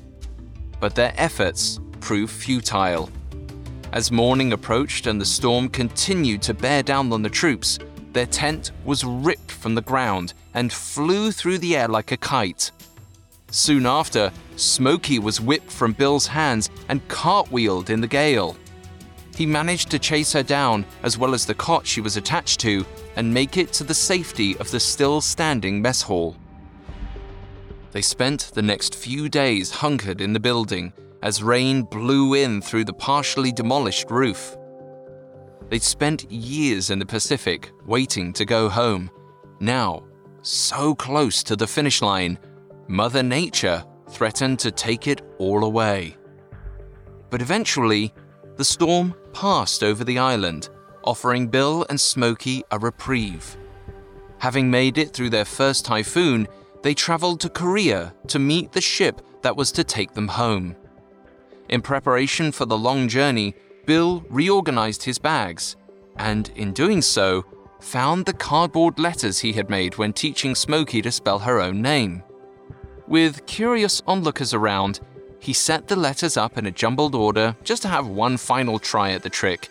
But 0.78 0.94
their 0.94 1.14
efforts 1.16 1.80
proved 1.98 2.30
futile. 2.30 3.08
As 3.92 4.12
morning 4.12 4.52
approached 4.52 5.06
and 5.06 5.18
the 5.18 5.24
storm 5.24 5.70
continued 5.70 6.42
to 6.42 6.52
bear 6.52 6.82
down 6.82 7.10
on 7.14 7.22
the 7.22 7.30
troops, 7.30 7.78
their 8.12 8.26
tent 8.26 8.72
was 8.84 9.04
ripped 9.04 9.50
from 9.50 9.74
the 9.74 9.80
ground 9.80 10.34
and 10.52 10.70
flew 10.70 11.32
through 11.32 11.58
the 11.58 11.74
air 11.74 11.88
like 11.88 12.12
a 12.12 12.18
kite. 12.18 12.70
Soon 13.50 13.86
after, 13.86 14.30
Smoky 14.56 15.18
was 15.18 15.40
whipped 15.40 15.72
from 15.72 15.94
Bill's 15.94 16.26
hands 16.26 16.68
and 16.90 17.06
cartwheeled 17.08 17.88
in 17.88 18.02
the 18.02 18.06
gale. 18.06 18.54
He 19.38 19.46
managed 19.46 19.92
to 19.92 20.00
chase 20.00 20.32
her 20.32 20.42
down, 20.42 20.84
as 21.04 21.16
well 21.16 21.32
as 21.32 21.46
the 21.46 21.54
cot 21.54 21.86
she 21.86 22.00
was 22.00 22.16
attached 22.16 22.58
to, 22.58 22.84
and 23.14 23.32
make 23.32 23.56
it 23.56 23.72
to 23.74 23.84
the 23.84 23.94
safety 23.94 24.56
of 24.56 24.68
the 24.72 24.80
still 24.80 25.20
standing 25.20 25.80
mess 25.80 26.02
hall. 26.02 26.36
They 27.92 28.02
spent 28.02 28.50
the 28.52 28.62
next 28.62 28.96
few 28.96 29.28
days 29.28 29.70
hunkered 29.70 30.20
in 30.20 30.32
the 30.32 30.40
building 30.40 30.92
as 31.22 31.40
rain 31.40 31.82
blew 31.82 32.34
in 32.34 32.60
through 32.60 32.86
the 32.86 32.92
partially 32.92 33.52
demolished 33.52 34.10
roof. 34.10 34.56
They'd 35.68 35.84
spent 35.84 36.32
years 36.32 36.90
in 36.90 36.98
the 36.98 37.06
Pacific 37.06 37.70
waiting 37.86 38.32
to 38.32 38.44
go 38.44 38.68
home. 38.68 39.08
Now, 39.60 40.02
so 40.42 40.96
close 40.96 41.44
to 41.44 41.54
the 41.54 41.68
finish 41.68 42.02
line, 42.02 42.40
Mother 42.88 43.22
Nature 43.22 43.84
threatened 44.10 44.58
to 44.58 44.72
take 44.72 45.06
it 45.06 45.22
all 45.38 45.62
away. 45.62 46.16
But 47.30 47.40
eventually, 47.40 48.12
the 48.58 48.64
storm 48.64 49.14
passed 49.38 49.84
over 49.84 50.02
the 50.02 50.18
island, 50.18 50.68
offering 51.04 51.46
Bill 51.46 51.86
and 51.88 52.00
Smoky 52.00 52.64
a 52.72 52.78
reprieve. 52.80 53.56
Having 54.38 54.68
made 54.68 54.98
it 54.98 55.12
through 55.12 55.30
their 55.30 55.44
first 55.44 55.84
typhoon, 55.84 56.48
they 56.82 56.92
traveled 56.92 57.38
to 57.42 57.48
Korea 57.48 58.12
to 58.26 58.40
meet 58.40 58.72
the 58.72 58.80
ship 58.80 59.22
that 59.42 59.56
was 59.56 59.70
to 59.72 59.84
take 59.84 60.12
them 60.12 60.26
home. 60.26 60.74
In 61.68 61.82
preparation 61.82 62.50
for 62.50 62.66
the 62.66 62.76
long 62.76 63.06
journey, 63.06 63.54
Bill 63.86 64.24
reorganized 64.28 65.04
his 65.04 65.20
bags, 65.20 65.76
and 66.16 66.50
in 66.56 66.72
doing 66.72 67.00
so, 67.00 67.44
found 67.78 68.26
the 68.26 68.32
cardboard 68.32 68.98
letters 68.98 69.38
he 69.38 69.52
had 69.52 69.70
made 69.70 69.98
when 69.98 70.12
teaching 70.12 70.56
Smoky 70.56 71.00
to 71.00 71.12
spell 71.12 71.38
her 71.38 71.60
own 71.60 71.80
name. 71.80 72.24
With 73.06 73.46
curious 73.46 74.02
onlookers 74.04 74.52
around, 74.52 74.98
he 75.40 75.52
set 75.52 75.86
the 75.86 75.96
letters 75.96 76.36
up 76.36 76.58
in 76.58 76.66
a 76.66 76.70
jumbled 76.70 77.14
order 77.14 77.56
just 77.64 77.82
to 77.82 77.88
have 77.88 78.08
one 78.08 78.36
final 78.36 78.78
try 78.78 79.12
at 79.12 79.22
the 79.22 79.30
trick. 79.30 79.68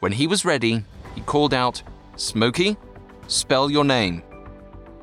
When 0.00 0.12
he 0.12 0.26
was 0.26 0.44
ready, 0.44 0.84
he 1.14 1.20
called 1.22 1.54
out, 1.54 1.82
Smoky, 2.16 2.76
spell 3.26 3.70
your 3.70 3.84
name. 3.84 4.22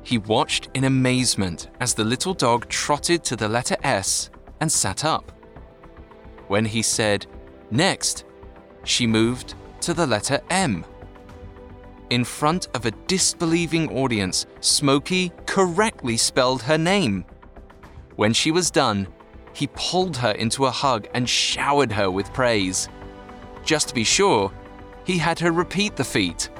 He 0.03 0.17
watched 0.17 0.69
in 0.73 0.85
amazement 0.85 1.69
as 1.79 1.93
the 1.93 2.03
little 2.03 2.33
dog 2.33 2.69
trotted 2.69 3.23
to 3.25 3.35
the 3.35 3.49
letter 3.49 3.75
S 3.83 4.29
and 4.61 4.71
sat 4.71 5.03
up. 5.03 5.31
When 6.47 6.65
he 6.65 6.81
said, 6.81 7.25
Next, 7.71 8.23
she 8.83 9.05
moved 9.05 9.55
to 9.81 9.93
the 9.93 10.07
letter 10.07 10.39
M. 10.49 10.85
In 12.09 12.23
front 12.23 12.69
of 12.73 12.85
a 12.85 12.91
disbelieving 13.07 13.91
audience, 13.91 14.45
Smoky 14.61 15.33
correctly 15.45 16.15
spelled 16.15 16.61
her 16.61 16.77
name. 16.77 17.25
When 18.15 18.31
she 18.31 18.51
was 18.51 18.71
done, 18.71 19.07
he 19.57 19.67
pulled 19.73 20.15
her 20.15 20.33
into 20.33 20.67
a 20.67 20.71
hug 20.71 21.07
and 21.15 21.27
showered 21.27 21.91
her 21.91 22.11
with 22.11 22.31
praise. 22.31 22.89
Just 23.65 23.87
to 23.87 23.95
be 23.95 24.03
sure, 24.03 24.51
he 25.03 25.17
had 25.17 25.39
her 25.39 25.51
repeat 25.51 25.95
the 25.95 26.03
feat, 26.03 26.51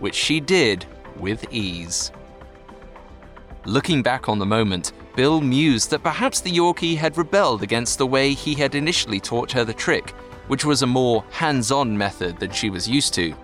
which 0.00 0.16
she 0.16 0.40
did 0.40 0.84
with 1.16 1.46
ease. 1.52 2.10
Looking 3.64 4.02
back 4.02 4.28
on 4.28 4.40
the 4.40 4.46
moment, 4.46 4.90
Bill 5.14 5.40
mused 5.40 5.90
that 5.90 6.02
perhaps 6.02 6.40
the 6.40 6.50
Yorkie 6.50 6.96
had 6.96 7.16
rebelled 7.16 7.62
against 7.62 7.98
the 7.98 8.08
way 8.08 8.32
he 8.32 8.54
had 8.54 8.74
initially 8.74 9.20
taught 9.20 9.52
her 9.52 9.64
the 9.64 9.72
trick, 9.72 10.10
which 10.48 10.64
was 10.64 10.82
a 10.82 10.86
more 10.86 11.22
hands 11.30 11.70
on 11.70 11.96
method 11.96 12.40
than 12.40 12.50
she 12.50 12.70
was 12.70 12.88
used 12.88 13.14
to. 13.14 13.36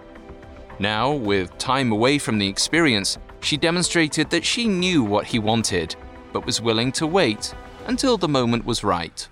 Now, 0.81 1.13
with 1.13 1.57
time 1.57 1.93
away 1.93 2.19
from 2.19 2.37
the 2.39 2.49
experience, 2.49 3.17
she 3.43 3.57
demonstrated 3.57 4.29
that 4.31 4.45
she 4.45 4.67
knew 4.67 5.05
what 5.05 5.27
he 5.27 5.39
wanted, 5.39 5.95
but 6.33 6.45
was 6.45 6.61
willing 6.61 6.91
to 6.93 7.07
wait 7.07 7.55
until 7.89 8.17
the 8.17 8.29
moment 8.29 8.65
was 8.65 8.85
right. 8.85 9.29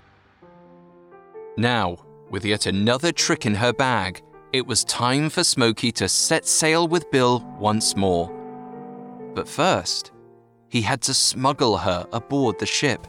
Now, 1.55 1.97
with 2.29 2.43
yet 2.43 2.65
another 2.65 3.11
trick 3.11 3.45
in 3.45 3.55
her 3.55 3.71
bag, 3.71 4.21
it 4.51 4.65
was 4.65 4.83
time 4.83 5.29
for 5.29 5.43
Smoky 5.43 5.91
to 5.93 6.09
set 6.09 6.45
sail 6.45 6.87
with 6.87 7.09
Bill 7.11 7.39
once 7.59 7.95
more. 7.95 8.29
But 9.33 9.47
first, 9.47 10.11
he 10.69 10.81
had 10.81 11.01
to 11.03 11.13
smuggle 11.13 11.77
her 11.77 12.05
aboard 12.11 12.59
the 12.59 12.65
ship. 12.65 13.07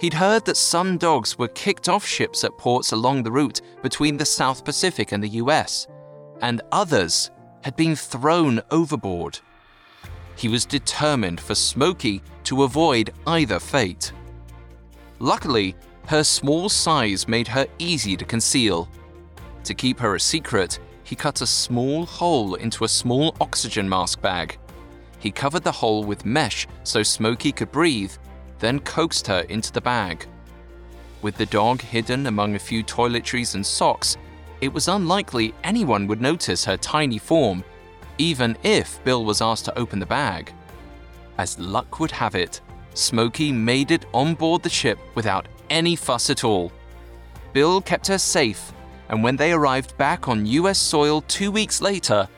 He'd 0.00 0.14
heard 0.14 0.44
that 0.44 0.56
some 0.56 0.98
dogs 0.98 1.38
were 1.38 1.48
kicked 1.48 1.88
off 1.88 2.04
ships 2.04 2.44
at 2.44 2.58
ports 2.58 2.92
along 2.92 3.22
the 3.22 3.32
route 3.32 3.60
between 3.82 4.16
the 4.16 4.24
South 4.24 4.64
Pacific 4.64 5.12
and 5.12 5.22
the 5.22 5.40
US, 5.42 5.86
and 6.40 6.62
others 6.72 7.30
had 7.62 7.76
been 7.76 7.96
thrown 7.96 8.60
overboard. 8.70 9.38
He 10.36 10.48
was 10.48 10.64
determined 10.64 11.40
for 11.40 11.54
Smoky 11.54 12.22
to 12.44 12.62
avoid 12.62 13.12
either 13.26 13.58
fate. 13.58 14.12
Luckily, 15.20 15.74
her 16.06 16.24
small 16.24 16.68
size 16.68 17.26
made 17.28 17.48
her 17.48 17.66
easy 17.78 18.16
to 18.16 18.24
conceal. 18.24 18.88
To 19.64 19.74
keep 19.74 19.98
her 20.00 20.14
a 20.14 20.20
secret, 20.20 20.78
he 21.02 21.16
cut 21.16 21.40
a 21.40 21.46
small 21.46 22.06
hole 22.06 22.54
into 22.54 22.84
a 22.84 22.88
small 22.88 23.34
oxygen 23.40 23.88
mask 23.88 24.20
bag. 24.20 24.58
He 25.18 25.30
covered 25.30 25.64
the 25.64 25.72
hole 25.72 26.04
with 26.04 26.24
mesh 26.24 26.66
so 26.84 27.02
Smoky 27.02 27.50
could 27.50 27.72
breathe, 27.72 28.12
then 28.58 28.78
coaxed 28.80 29.26
her 29.26 29.40
into 29.48 29.72
the 29.72 29.80
bag. 29.80 30.26
With 31.20 31.36
the 31.36 31.46
dog 31.46 31.82
hidden 31.82 32.26
among 32.26 32.54
a 32.54 32.60
few 32.60 32.84
toiletries 32.84 33.54
and 33.54 33.66
socks, 33.66 34.16
it 34.60 34.72
was 34.72 34.88
unlikely 34.88 35.54
anyone 35.64 36.06
would 36.06 36.20
notice 36.20 36.64
her 36.64 36.76
tiny 36.76 37.18
form, 37.18 37.64
even 38.18 38.56
if 38.62 39.02
Bill 39.04 39.24
was 39.24 39.42
asked 39.42 39.64
to 39.64 39.78
open 39.78 39.98
the 39.98 40.06
bag. 40.06 40.52
As 41.38 41.58
luck 41.58 42.00
would 42.00 42.10
have 42.10 42.34
it, 42.34 42.60
Smoky 42.98 43.52
made 43.52 43.92
it 43.92 44.06
on 44.12 44.34
board 44.34 44.64
the 44.64 44.68
ship 44.68 44.98
without 45.14 45.46
any 45.70 45.94
fuss 45.94 46.30
at 46.30 46.42
all. 46.42 46.72
Bill 47.52 47.80
kept 47.80 48.08
her 48.08 48.18
safe, 48.18 48.72
and 49.08 49.22
when 49.22 49.36
they 49.36 49.52
arrived 49.52 49.96
back 49.96 50.26
on 50.26 50.44
US 50.46 50.80
soil 50.80 51.20
two 51.28 51.52
weeks 51.52 51.80
later, 51.80 52.28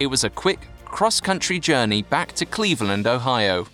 it 0.00 0.06
was 0.06 0.24
a 0.24 0.30
quick 0.30 0.58
cross 0.84 1.20
country 1.20 1.60
journey 1.60 2.02
back 2.02 2.32
to 2.32 2.44
Cleveland, 2.44 3.06
Ohio. 3.06 3.68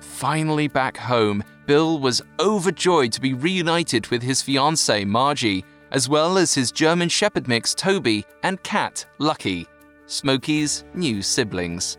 Finally 0.00 0.68
back 0.68 0.98
home, 0.98 1.42
Bill 1.64 1.98
was 1.98 2.20
overjoyed 2.38 3.12
to 3.12 3.20
be 3.20 3.32
reunited 3.32 4.08
with 4.08 4.22
his 4.22 4.42
fiancée, 4.42 5.06
Margie, 5.06 5.64
as 5.90 6.06
well 6.06 6.36
as 6.36 6.52
his 6.52 6.70
German 6.70 7.08
Shepherd 7.08 7.48
mix, 7.48 7.74
Toby, 7.74 8.26
and 8.42 8.62
cat, 8.62 9.06
Lucky, 9.18 9.66
Smoky's 10.06 10.84
new 10.92 11.22
siblings. 11.22 11.96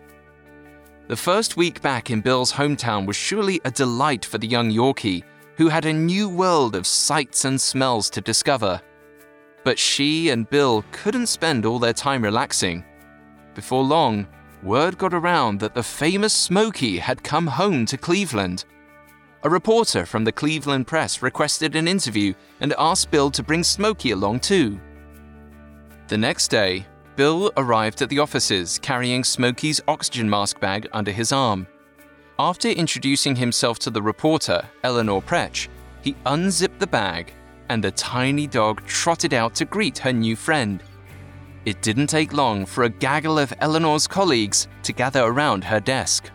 The 1.10 1.18
first 1.18 1.58
week 1.58 1.82
back 1.82 2.12
in 2.12 2.22
Bill's 2.22 2.54
hometown 2.54 3.06
was 3.06 3.18
surely 3.18 3.60
a 3.66 3.72
delight 3.72 4.24
for 4.24 4.38
the 4.38 4.48
young 4.48 4.72
Yorkie, 4.72 5.24
who 5.58 5.68
had 5.68 5.84
a 5.84 5.92
new 5.92 6.30
world 6.30 6.76
of 6.78 6.88
sights 6.88 7.44
and 7.44 7.60
smells 7.60 8.10
to 8.12 8.22
discover. 8.22 8.82
But 9.66 9.78
she 9.78 10.30
and 10.30 10.50
Bill 10.50 10.86
couldn't 10.94 11.28
spend 11.28 11.66
all 11.66 11.78
their 11.78 11.94
time 11.94 12.24
relaxing. 12.24 12.86
Before 13.54 13.84
long, 13.84 14.26
word 14.64 14.98
got 14.98 15.14
around 15.14 15.60
that 15.60 15.76
the 15.76 15.84
famous 15.84 16.34
Smoky 16.34 17.00
had 17.00 17.22
come 17.22 17.48
home 17.48 17.86
to 17.88 17.98
Cleveland. 17.98 18.64
A 19.44 19.50
reporter 19.50 20.06
from 20.06 20.24
the 20.24 20.32
Cleveland 20.32 20.88
Press 20.88 21.22
requested 21.22 21.76
an 21.76 21.86
interview 21.86 22.34
and 22.62 22.74
asked 22.78 23.12
Bill 23.12 23.30
to 23.32 23.44
bring 23.44 23.64
Smoky 23.64 24.12
along 24.12 24.40
too. 24.40 24.80
The 26.08 26.18
next 26.18 26.48
day, 26.48 26.86
Bill 27.16 27.52
arrived 27.58 28.02
at 28.02 28.10
the 28.10 28.20
offices 28.20 28.80
carrying 28.82 29.24
Smoky's 29.24 29.82
oxygen 29.88 30.30
mask 30.30 30.60
bag 30.60 30.88
under 30.94 31.12
his 31.12 31.32
arm. 31.32 31.68
After 32.40 32.70
introducing 32.70 33.36
himself 33.36 33.78
to 33.80 33.92
the 33.92 34.02
reporter, 34.02 34.68
Eleanor 34.84 35.22
Pretch, 35.22 35.68
he 36.02 36.16
unzipped 36.26 36.80
the 36.80 36.88
bag 36.88 37.34
and 37.70 37.84
the 37.84 37.92
tiny 37.92 38.48
dog 38.48 38.86
trotted 38.86 39.34
out 39.34 39.54
to 39.56 39.66
greet 39.66 40.00
her 40.00 40.12
new 40.12 40.36
friend. 40.36 40.82
It 41.66 41.82
didn't 41.82 42.08
take 42.08 42.34
long 42.34 42.66
for 42.66 42.84
a 42.84 42.90
gaggle 42.90 43.40
of 43.40 43.54
Eleanor's 43.62 44.08
colleagues 44.08 44.68
to 44.82 44.92
gather 44.92 45.24
around 45.24 45.64
her 45.64 45.80
desk. 45.80 46.30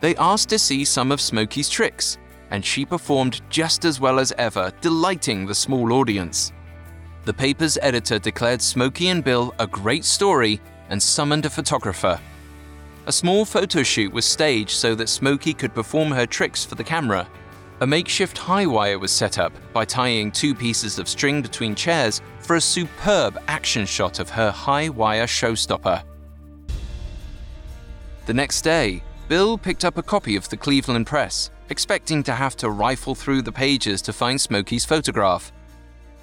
They 0.00 0.14
asked 0.16 0.48
to 0.50 0.58
see 0.58 0.84
some 0.84 1.12
of 1.12 1.20
Smoky's 1.20 1.68
tricks, 1.68 2.18
and 2.50 2.64
she 2.64 2.86
performed 2.86 3.42
just 3.50 3.84
as 3.84 4.00
well 4.00 4.18
as 4.18 4.32
ever, 4.38 4.72
delighting 4.80 5.44
the 5.44 5.54
small 5.54 5.92
audience. 5.92 6.52
The 7.28 7.34
paper's 7.34 7.76
editor 7.82 8.18
declared 8.18 8.62
Smoky 8.62 9.08
and 9.08 9.22
Bill 9.22 9.54
a 9.58 9.66
great 9.66 10.06
story 10.06 10.62
and 10.88 11.02
summoned 11.02 11.44
a 11.44 11.50
photographer. 11.50 12.18
A 13.04 13.12
small 13.12 13.44
photo 13.44 13.82
shoot 13.82 14.10
was 14.10 14.24
staged 14.24 14.70
so 14.70 14.94
that 14.94 15.10
Smoky 15.10 15.52
could 15.52 15.74
perform 15.74 16.10
her 16.10 16.24
tricks 16.24 16.64
for 16.64 16.74
the 16.74 16.82
camera. 16.82 17.28
A 17.82 17.86
makeshift 17.86 18.38
high 18.38 18.64
wire 18.64 18.98
was 18.98 19.12
set 19.12 19.38
up 19.38 19.52
by 19.74 19.84
tying 19.84 20.32
two 20.32 20.54
pieces 20.54 20.98
of 20.98 21.06
string 21.06 21.42
between 21.42 21.74
chairs 21.74 22.22
for 22.40 22.56
a 22.56 22.60
superb 22.62 23.38
action 23.46 23.84
shot 23.84 24.20
of 24.20 24.30
her 24.30 24.50
high 24.50 24.88
wire 24.88 25.26
showstopper. 25.26 26.02
The 28.24 28.32
next 28.32 28.62
day, 28.62 29.02
Bill 29.28 29.58
picked 29.58 29.84
up 29.84 29.98
a 29.98 30.02
copy 30.02 30.34
of 30.34 30.48
the 30.48 30.56
Cleveland 30.56 31.06
Press, 31.06 31.50
expecting 31.68 32.22
to 32.22 32.32
have 32.32 32.56
to 32.56 32.70
rifle 32.70 33.14
through 33.14 33.42
the 33.42 33.52
pages 33.52 34.00
to 34.00 34.14
find 34.14 34.40
Smoky's 34.40 34.86
photograph. 34.86 35.52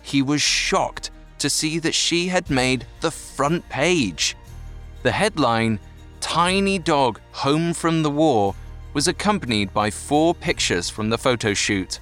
He 0.06 0.22
was 0.22 0.40
shocked 0.40 1.10
to 1.40 1.50
see 1.50 1.80
that 1.80 1.96
she 1.96 2.28
had 2.28 2.52
made 2.52 2.86
the 3.02 3.10
front 3.10 3.68
page. 3.70 4.38
The 5.02 5.12
headline 5.12 5.80
tiny 6.22 6.78
dog 6.78 7.20
home 7.32 7.74
from 7.74 8.04
the 8.04 8.12
war 8.12 8.54
was 8.94 9.08
accompanied 9.08 9.74
by 9.74 9.90
four 9.90 10.36
pictures 10.36 10.92
from 10.92 11.10
the 11.10 11.18
photo 11.18 11.56
shoot. 11.56 12.00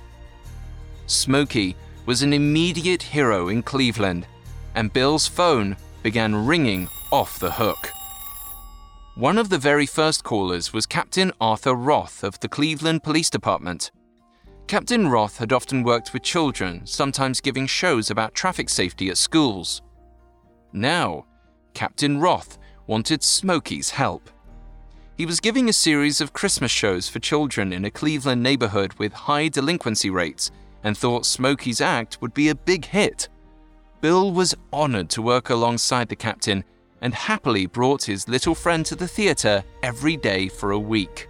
Smoky 1.08 1.78
was 2.06 2.22
an 2.22 2.34
immediate 2.34 3.02
hero 3.02 3.48
in 3.48 3.64
Cleveland, 3.64 4.28
and 4.76 4.92
Bill's 4.92 5.28
phone 5.28 5.78
began 6.04 6.46
ringing 6.46 6.90
off 7.10 7.40
the 7.40 7.52
hook. 7.52 7.90
One 9.16 9.38
of 9.38 9.48
the 9.48 9.58
very 9.58 9.86
first 9.86 10.26
callers 10.26 10.74
was 10.74 10.86
Captain 10.86 11.32
Arthur 11.40 11.74
Roth 11.74 12.22
of 12.22 12.38
the 12.42 12.50
Cleveland 12.50 13.04
Police 13.04 13.30
Department. 13.30 13.92
Captain 14.68 15.08
Roth 15.08 15.38
had 15.38 15.54
often 15.54 15.84
worked 15.84 16.14
with 16.14 16.24
children, 16.24 16.82
sometimes 16.86 17.42
giving 17.42 17.68
shows 17.68 18.10
about 18.10 18.34
traffic 18.34 18.70
safety 18.70 19.10
at 19.10 19.18
schools. 19.18 19.82
Now, 20.72 21.26
Captain 21.74 22.20
Roth 22.20 22.58
wanted 22.88 23.22
Smoky's 23.22 23.90
help. 23.90 24.30
He 25.18 25.26
was 25.26 25.40
giving 25.40 25.70
a 25.70 25.74
series 25.74 26.22
of 26.22 26.34
Christmas 26.34 26.72
shows 26.72 27.08
for 27.08 27.20
children 27.20 27.72
in 27.72 27.86
a 27.86 27.92
Cleveland 27.92 28.42
neighborhood 28.42 28.94
with 28.94 29.14
high 29.14 29.48
delinquency 29.48 30.10
rates 30.10 30.50
and 30.84 30.98
thought 30.98 31.26
Smoky's 31.26 31.82
act 31.82 32.20
would 32.22 32.34
be 32.34 32.50
a 32.50 32.56
big 32.56 32.86
hit. 32.86 33.30
Bill 34.02 34.32
was 34.32 34.56
honored 34.72 35.10
to 35.12 35.22
work 35.22 35.50
alongside 35.50 36.10
the 36.10 36.16
captain 36.16 36.64
and 37.02 37.14
happily 37.14 37.66
brought 37.68 38.04
his 38.04 38.28
little 38.28 38.56
friend 38.56 38.86
to 38.86 38.96
the 38.96 39.08
theater 39.08 39.64
every 39.84 40.18
day 40.18 40.48
for 40.48 40.72
a 40.72 40.80
week. 40.80 41.30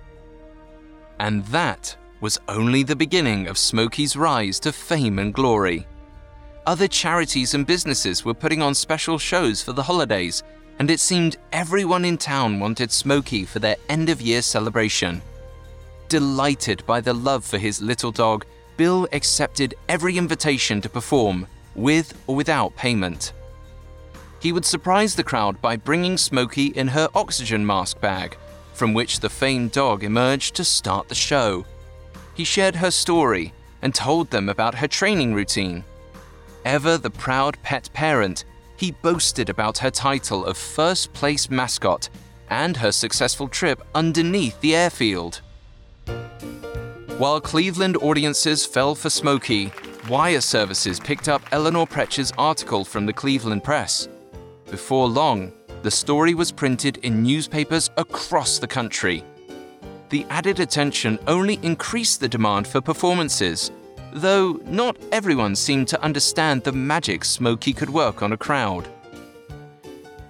And 1.19 1.45
that 1.47 1.97
was 2.23 2.39
only 2.47 2.83
the 2.83 2.95
beginning 2.95 3.47
of 3.47 3.57
Smoky's 3.57 4.15
rise 4.15 4.57
to 4.57 4.71
fame 4.71 5.19
and 5.19 5.33
glory. 5.33 5.85
Other 6.65 6.87
charities 6.87 7.53
and 7.53 7.67
businesses 7.67 8.23
were 8.23 8.33
putting 8.33 8.61
on 8.61 8.73
special 8.73 9.17
shows 9.17 9.61
for 9.61 9.73
the 9.73 9.83
holidays, 9.83 10.41
and 10.79 10.89
it 10.89 11.01
seemed 11.01 11.35
everyone 11.51 12.05
in 12.05 12.17
town 12.17 12.61
wanted 12.61 12.93
Smoky 12.93 13.43
for 13.43 13.59
their 13.59 13.75
end 13.89 14.07
of 14.07 14.21
year 14.21 14.41
celebration. 14.41 15.21
Delighted 16.07 16.85
by 16.85 17.01
the 17.01 17.11
love 17.11 17.43
for 17.43 17.57
his 17.57 17.81
little 17.81 18.13
dog, 18.13 18.45
Bill 18.77 19.05
accepted 19.11 19.75
every 19.89 20.17
invitation 20.17 20.79
to 20.79 20.87
perform, 20.87 21.45
with 21.75 22.17
or 22.27 22.37
without 22.37 22.73
payment. 22.77 23.33
He 24.39 24.53
would 24.53 24.63
surprise 24.63 25.13
the 25.13 25.25
crowd 25.25 25.61
by 25.61 25.75
bringing 25.75 26.17
Smoky 26.17 26.67
in 26.67 26.87
her 26.87 27.09
oxygen 27.15 27.65
mask 27.65 27.99
bag, 27.99 28.37
from 28.71 28.93
which 28.93 29.19
the 29.19 29.29
famed 29.29 29.73
dog 29.73 30.05
emerged 30.05 30.55
to 30.55 30.63
start 30.63 31.09
the 31.09 31.15
show. 31.15 31.65
He 32.33 32.43
shared 32.43 32.75
her 32.75 32.91
story 32.91 33.53
and 33.81 33.93
told 33.93 34.29
them 34.29 34.49
about 34.49 34.75
her 34.75 34.87
training 34.87 35.33
routine. 35.33 35.83
Ever 36.65 36.97
the 36.97 37.09
proud 37.09 37.61
pet 37.63 37.89
parent, 37.93 38.45
he 38.77 38.91
boasted 38.91 39.49
about 39.49 39.77
her 39.79 39.91
title 39.91 40.45
of 40.45 40.57
first 40.57 41.13
place 41.13 41.49
mascot 41.49 42.09
and 42.49 42.77
her 42.77 42.91
successful 42.91 43.47
trip 43.47 43.81
underneath 43.93 44.59
the 44.61 44.75
airfield. 44.75 45.41
While 47.17 47.41
Cleveland 47.41 47.97
audiences 47.97 48.65
fell 48.65 48.95
for 48.95 49.09
Smoky, 49.09 49.71
wire 50.09 50.41
services 50.41 50.99
picked 50.99 51.29
up 51.29 51.41
Eleanor 51.51 51.85
Pretch's 51.85 52.33
article 52.37 52.83
from 52.83 53.05
the 53.05 53.13
Cleveland 53.13 53.63
Press. 53.63 54.07
Before 54.71 55.07
long, 55.07 55.53
the 55.83 55.91
story 55.91 56.33
was 56.33 56.51
printed 56.51 56.97
in 56.97 57.21
newspapers 57.21 57.89
across 57.97 58.57
the 58.57 58.67
country. 58.67 59.23
The 60.13 60.27
added 60.29 60.59
attention 60.59 61.17
only 61.25 61.57
increased 61.63 62.19
the 62.19 62.29
demand 62.29 62.67
for 62.67 62.81
performances 62.81 63.71
though 64.11 64.59
not 64.65 64.95
everyone 65.11 65.55
seemed 65.55 65.87
to 65.87 65.99
understand 66.03 66.63
the 66.63 66.71
magic 66.71 67.25
Smoky 67.25 67.73
could 67.73 67.89
work 67.89 68.21
on 68.21 68.31
a 68.31 68.37
crowd. 68.37 68.87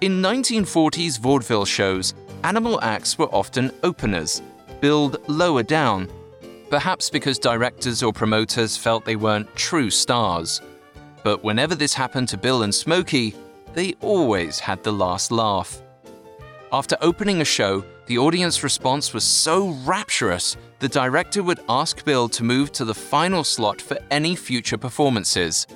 In 0.00 0.22
1940s 0.22 1.18
vaudeville 1.18 1.66
shows, 1.66 2.14
animal 2.44 2.80
acts 2.80 3.18
were 3.18 3.26
often 3.26 3.70
openers, 3.82 4.40
billed 4.80 5.18
lower 5.28 5.62
down, 5.62 6.10
perhaps 6.70 7.10
because 7.10 7.38
directors 7.38 8.02
or 8.02 8.10
promoters 8.10 8.78
felt 8.78 9.04
they 9.04 9.16
weren't 9.16 9.54
true 9.54 9.90
stars. 9.90 10.62
But 11.22 11.44
whenever 11.44 11.74
this 11.74 11.92
happened 11.92 12.28
to 12.28 12.38
Bill 12.38 12.62
and 12.62 12.74
Smoky, 12.74 13.34
they 13.74 13.96
always 14.00 14.58
had 14.58 14.82
the 14.82 14.94
last 14.94 15.30
laugh. 15.30 15.82
After 16.72 16.96
opening 17.02 17.42
a 17.42 17.44
show, 17.44 17.84
the 18.06 18.18
audience 18.18 18.62
response 18.62 19.14
was 19.14 19.24
so 19.24 19.70
rapturous, 19.84 20.56
the 20.78 20.88
director 20.88 21.42
would 21.42 21.60
ask 21.68 22.04
Bill 22.04 22.28
to 22.28 22.44
move 22.44 22.70
to 22.72 22.84
the 22.84 22.94
final 22.94 23.42
slot 23.44 23.80
for 23.80 23.98
any 24.10 24.36
future 24.36 24.76
performances. 24.76 25.66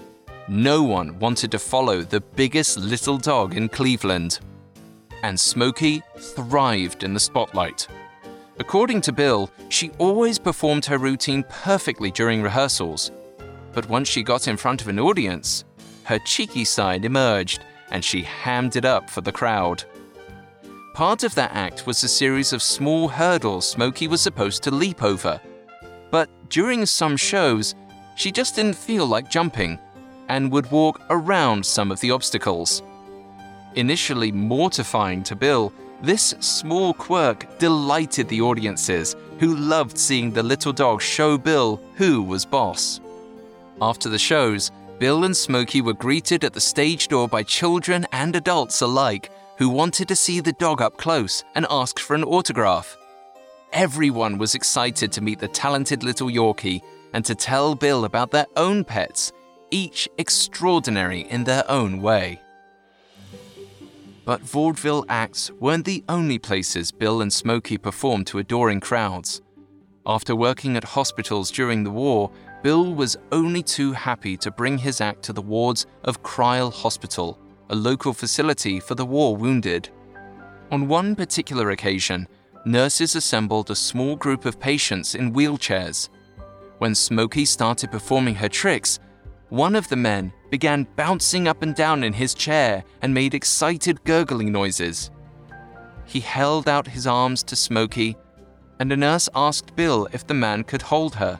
No 0.46 0.82
one 0.82 1.18
wanted 1.18 1.50
to 1.52 1.58
follow 1.58 2.02
the 2.02 2.20
biggest 2.20 2.78
little 2.78 3.16
dog 3.16 3.56
in 3.56 3.68
Cleveland. 3.68 4.40
And 5.22 5.38
Smoky 5.38 6.02
thrived 6.18 7.02
in 7.02 7.14
the 7.14 7.20
spotlight. 7.20 7.88
According 8.58 9.00
to 9.02 9.12
Bill, 9.12 9.50
she 9.68 9.90
always 9.98 10.38
performed 10.38 10.84
her 10.86 10.98
routine 10.98 11.44
perfectly 11.48 12.10
during 12.10 12.42
rehearsals. 12.42 13.10
But 13.72 13.88
once 13.88 14.08
she 14.08 14.22
got 14.22 14.48
in 14.48 14.56
front 14.56 14.82
of 14.82 14.88
an 14.88 14.98
audience, 14.98 15.64
her 16.04 16.18
cheeky 16.18 16.64
side 16.64 17.04
emerged 17.04 17.64
and 17.90 18.04
she 18.04 18.22
hammed 18.22 18.76
it 18.76 18.84
up 18.84 19.08
for 19.08 19.20
the 19.20 19.32
crowd. 19.32 19.84
Part 20.98 21.22
of 21.22 21.36
that 21.36 21.52
act 21.54 21.86
was 21.86 22.02
a 22.02 22.08
series 22.08 22.52
of 22.52 22.60
small 22.60 23.06
hurdles 23.06 23.64
Smoky 23.64 24.08
was 24.08 24.20
supposed 24.20 24.64
to 24.64 24.72
leap 24.72 25.04
over. 25.04 25.40
But 26.10 26.28
during 26.50 26.84
some 26.86 27.16
shows, 27.16 27.76
she 28.16 28.32
just 28.32 28.56
didn't 28.56 28.74
feel 28.74 29.06
like 29.06 29.30
jumping 29.30 29.78
and 30.28 30.50
would 30.50 30.68
walk 30.72 31.00
around 31.08 31.64
some 31.64 31.92
of 31.92 32.00
the 32.00 32.10
obstacles. 32.10 32.82
Initially 33.76 34.32
mortifying 34.32 35.22
to 35.22 35.36
Bill, 35.36 35.72
this 36.02 36.34
small 36.40 36.92
quirk 36.92 37.46
delighted 37.60 38.28
the 38.28 38.40
audiences, 38.40 39.14
who 39.38 39.54
loved 39.54 39.96
seeing 39.96 40.32
the 40.32 40.42
little 40.42 40.72
dog 40.72 41.00
show 41.00 41.38
Bill 41.38 41.80
who 41.94 42.24
was 42.24 42.44
boss. 42.44 43.00
After 43.80 44.08
the 44.08 44.18
shows, 44.18 44.72
Bill 44.98 45.22
and 45.22 45.36
Smoky 45.36 45.80
were 45.80 45.94
greeted 45.94 46.42
at 46.42 46.54
the 46.54 46.60
stage 46.60 47.06
door 47.06 47.28
by 47.28 47.44
children 47.44 48.04
and 48.10 48.34
adults 48.34 48.80
alike 48.80 49.30
who 49.58 49.68
wanted 49.68 50.08
to 50.08 50.16
see 50.16 50.40
the 50.40 50.52
dog 50.52 50.80
up 50.80 50.96
close 50.96 51.44
and 51.54 51.66
asked 51.68 52.00
for 52.00 52.14
an 52.14 52.24
autograph. 52.24 52.96
Everyone 53.72 54.38
was 54.38 54.54
excited 54.54 55.12
to 55.12 55.20
meet 55.20 55.40
the 55.40 55.48
talented 55.48 56.04
little 56.04 56.28
Yorkie 56.28 56.80
and 57.12 57.24
to 57.24 57.34
tell 57.34 57.74
Bill 57.74 58.04
about 58.04 58.30
their 58.30 58.46
own 58.56 58.84
pets, 58.84 59.32
each 59.70 60.08
extraordinary 60.16 61.22
in 61.22 61.44
their 61.44 61.68
own 61.68 62.00
way. 62.00 62.40
But 64.24 64.42
vaudeville 64.42 65.04
acts 65.08 65.50
weren't 65.52 65.86
the 65.86 66.04
only 66.08 66.38
places 66.38 66.92
Bill 66.92 67.20
and 67.20 67.32
Smoky 67.32 67.78
performed 67.78 68.26
to 68.28 68.38
adoring 68.38 68.80
crowds. 68.80 69.42
After 70.06 70.36
working 70.36 70.76
at 70.76 70.84
hospitals 70.84 71.50
during 71.50 71.82
the 71.82 71.90
war, 71.90 72.30
Bill 72.62 72.94
was 72.94 73.16
only 73.32 73.62
too 73.62 73.92
happy 73.92 74.36
to 74.36 74.50
bring 74.50 74.78
his 74.78 75.00
act 75.00 75.22
to 75.24 75.32
the 75.32 75.42
wards 75.42 75.86
of 76.04 76.22
Crile 76.22 76.70
Hospital, 76.70 77.38
a 77.70 77.74
local 77.74 78.12
facility 78.12 78.80
for 78.80 78.94
the 78.94 79.06
war 79.06 79.36
wounded. 79.36 79.88
On 80.70 80.88
one 80.88 81.14
particular 81.14 81.70
occasion, 81.70 82.28
nurses 82.64 83.14
assembled 83.14 83.70
a 83.70 83.76
small 83.76 84.16
group 84.16 84.44
of 84.44 84.60
patients 84.60 85.14
in 85.14 85.32
wheelchairs. 85.32 86.08
When 86.78 86.94
Smoky 86.94 87.44
started 87.44 87.90
performing 87.90 88.34
her 88.36 88.48
tricks, 88.48 88.98
one 89.48 89.74
of 89.74 89.88
the 89.88 89.96
men 89.96 90.32
began 90.50 90.86
bouncing 90.96 91.48
up 91.48 91.62
and 91.62 91.74
down 91.74 92.04
in 92.04 92.12
his 92.12 92.34
chair 92.34 92.84
and 93.02 93.12
made 93.12 93.34
excited 93.34 94.04
gurgling 94.04 94.52
noises. 94.52 95.10
He 96.04 96.20
held 96.20 96.68
out 96.68 96.86
his 96.86 97.06
arms 97.06 97.42
to 97.44 97.56
Smoky, 97.56 98.16
and 98.78 98.92
a 98.92 98.96
nurse 98.96 99.28
asked 99.34 99.74
Bill 99.74 100.08
if 100.12 100.26
the 100.26 100.34
man 100.34 100.64
could 100.64 100.82
hold 100.82 101.14
her. 101.16 101.38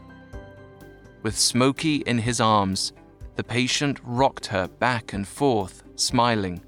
With 1.22 1.38
Smoky 1.38 1.96
in 2.06 2.18
his 2.18 2.40
arms, 2.40 2.92
the 3.36 3.44
patient 3.44 4.00
rocked 4.02 4.46
her 4.46 4.68
back 4.68 5.12
and 5.12 5.26
forth, 5.26 5.82
smiling. 5.98 6.60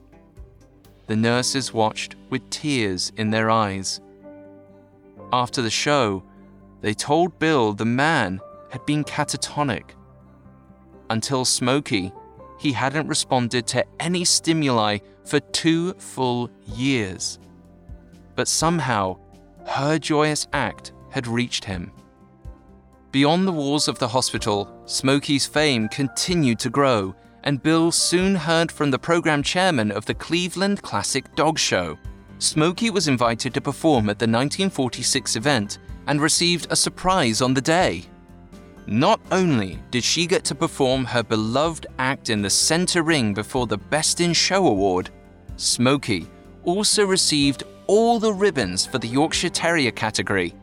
The 1.07 1.17
nurses 1.17 1.73
watched 1.73 2.17
with 2.29 2.49
tears 2.51 3.13
in 3.17 3.31
their 3.31 3.51
eyes. 3.51 4.01
After 5.33 5.63
the 5.63 5.71
show, 5.71 6.23
they 6.81 6.95
told 6.95 7.39
Bill 7.39 7.73
the 7.73 7.85
man 7.85 8.41
had 8.71 8.85
been 8.87 9.05
catatonic. 9.05 9.91
Until 11.09 11.45
Smoky, 11.45 12.13
he 12.59 12.73
hadn't 12.73 13.09
responded 13.09 13.67
to 13.69 13.85
any 13.99 14.25
stimuli 14.25 14.99
for 15.25 15.41
two 15.41 15.95
full 15.95 16.51
years. 16.67 17.39
But 18.37 18.49
somehow, 18.49 19.19
her 19.67 19.99
joyous 19.99 20.47
act 20.53 20.93
had 21.11 21.27
reached 21.27 21.65
him. 21.65 21.93
Beyond 23.13 23.49
the 23.49 23.53
walls 23.53 23.89
of 23.89 23.99
the 23.99 24.09
hospital, 24.09 24.69
Smoky's 24.87 25.47
fame 25.47 25.89
continued 25.89 26.61
to 26.61 26.71
grow, 26.71 27.15
and 27.45 27.63
Bill 27.63 27.91
soon 27.93 28.35
heard 28.35 28.71
from 28.71 28.91
the 28.91 28.99
program 28.99 29.43
chairman 29.43 29.91
of 29.91 30.05
the 30.07 30.15
Cleveland 30.15 30.83
Classic 30.83 31.25
Dog 31.35 31.59
Show. 31.59 31.99
Smoky 32.39 32.91
was 32.91 33.09
invited 33.09 33.53
to 33.55 33.61
perform 33.61 34.09
at 34.09 34.19
the 34.19 34.25
1946 34.25 35.37
event 35.37 35.79
and 36.07 36.21
received 36.21 36.67
a 36.71 36.77
surprise 36.77 37.43
on 37.43 37.55
the 37.55 37.61
day. 37.61 38.05
Not 38.87 39.21
only 39.31 39.79
did 39.91 40.03
she 40.03 40.27
get 40.27 40.45
to 40.45 40.55
perform 40.55 41.05
her 41.05 41.23
beloved 41.23 41.87
act 41.99 42.31
in 42.31 42.43
the 42.43 42.51
center 42.51 43.03
ring 43.03 43.35
before 43.35 43.67
the 43.67 43.79
Best 43.79 44.21
in 44.21 44.33
Show 44.33 44.67
award, 44.67 45.11
Smoky 45.57 46.27
also 46.65 47.05
received 47.05 47.63
all 47.87 48.19
the 48.19 48.33
ribbons 48.33 48.87
for 48.87 48.99
the 48.99 49.09
Yorkshire 49.09 49.51
Terrier 49.51 49.91
category. 49.91 50.55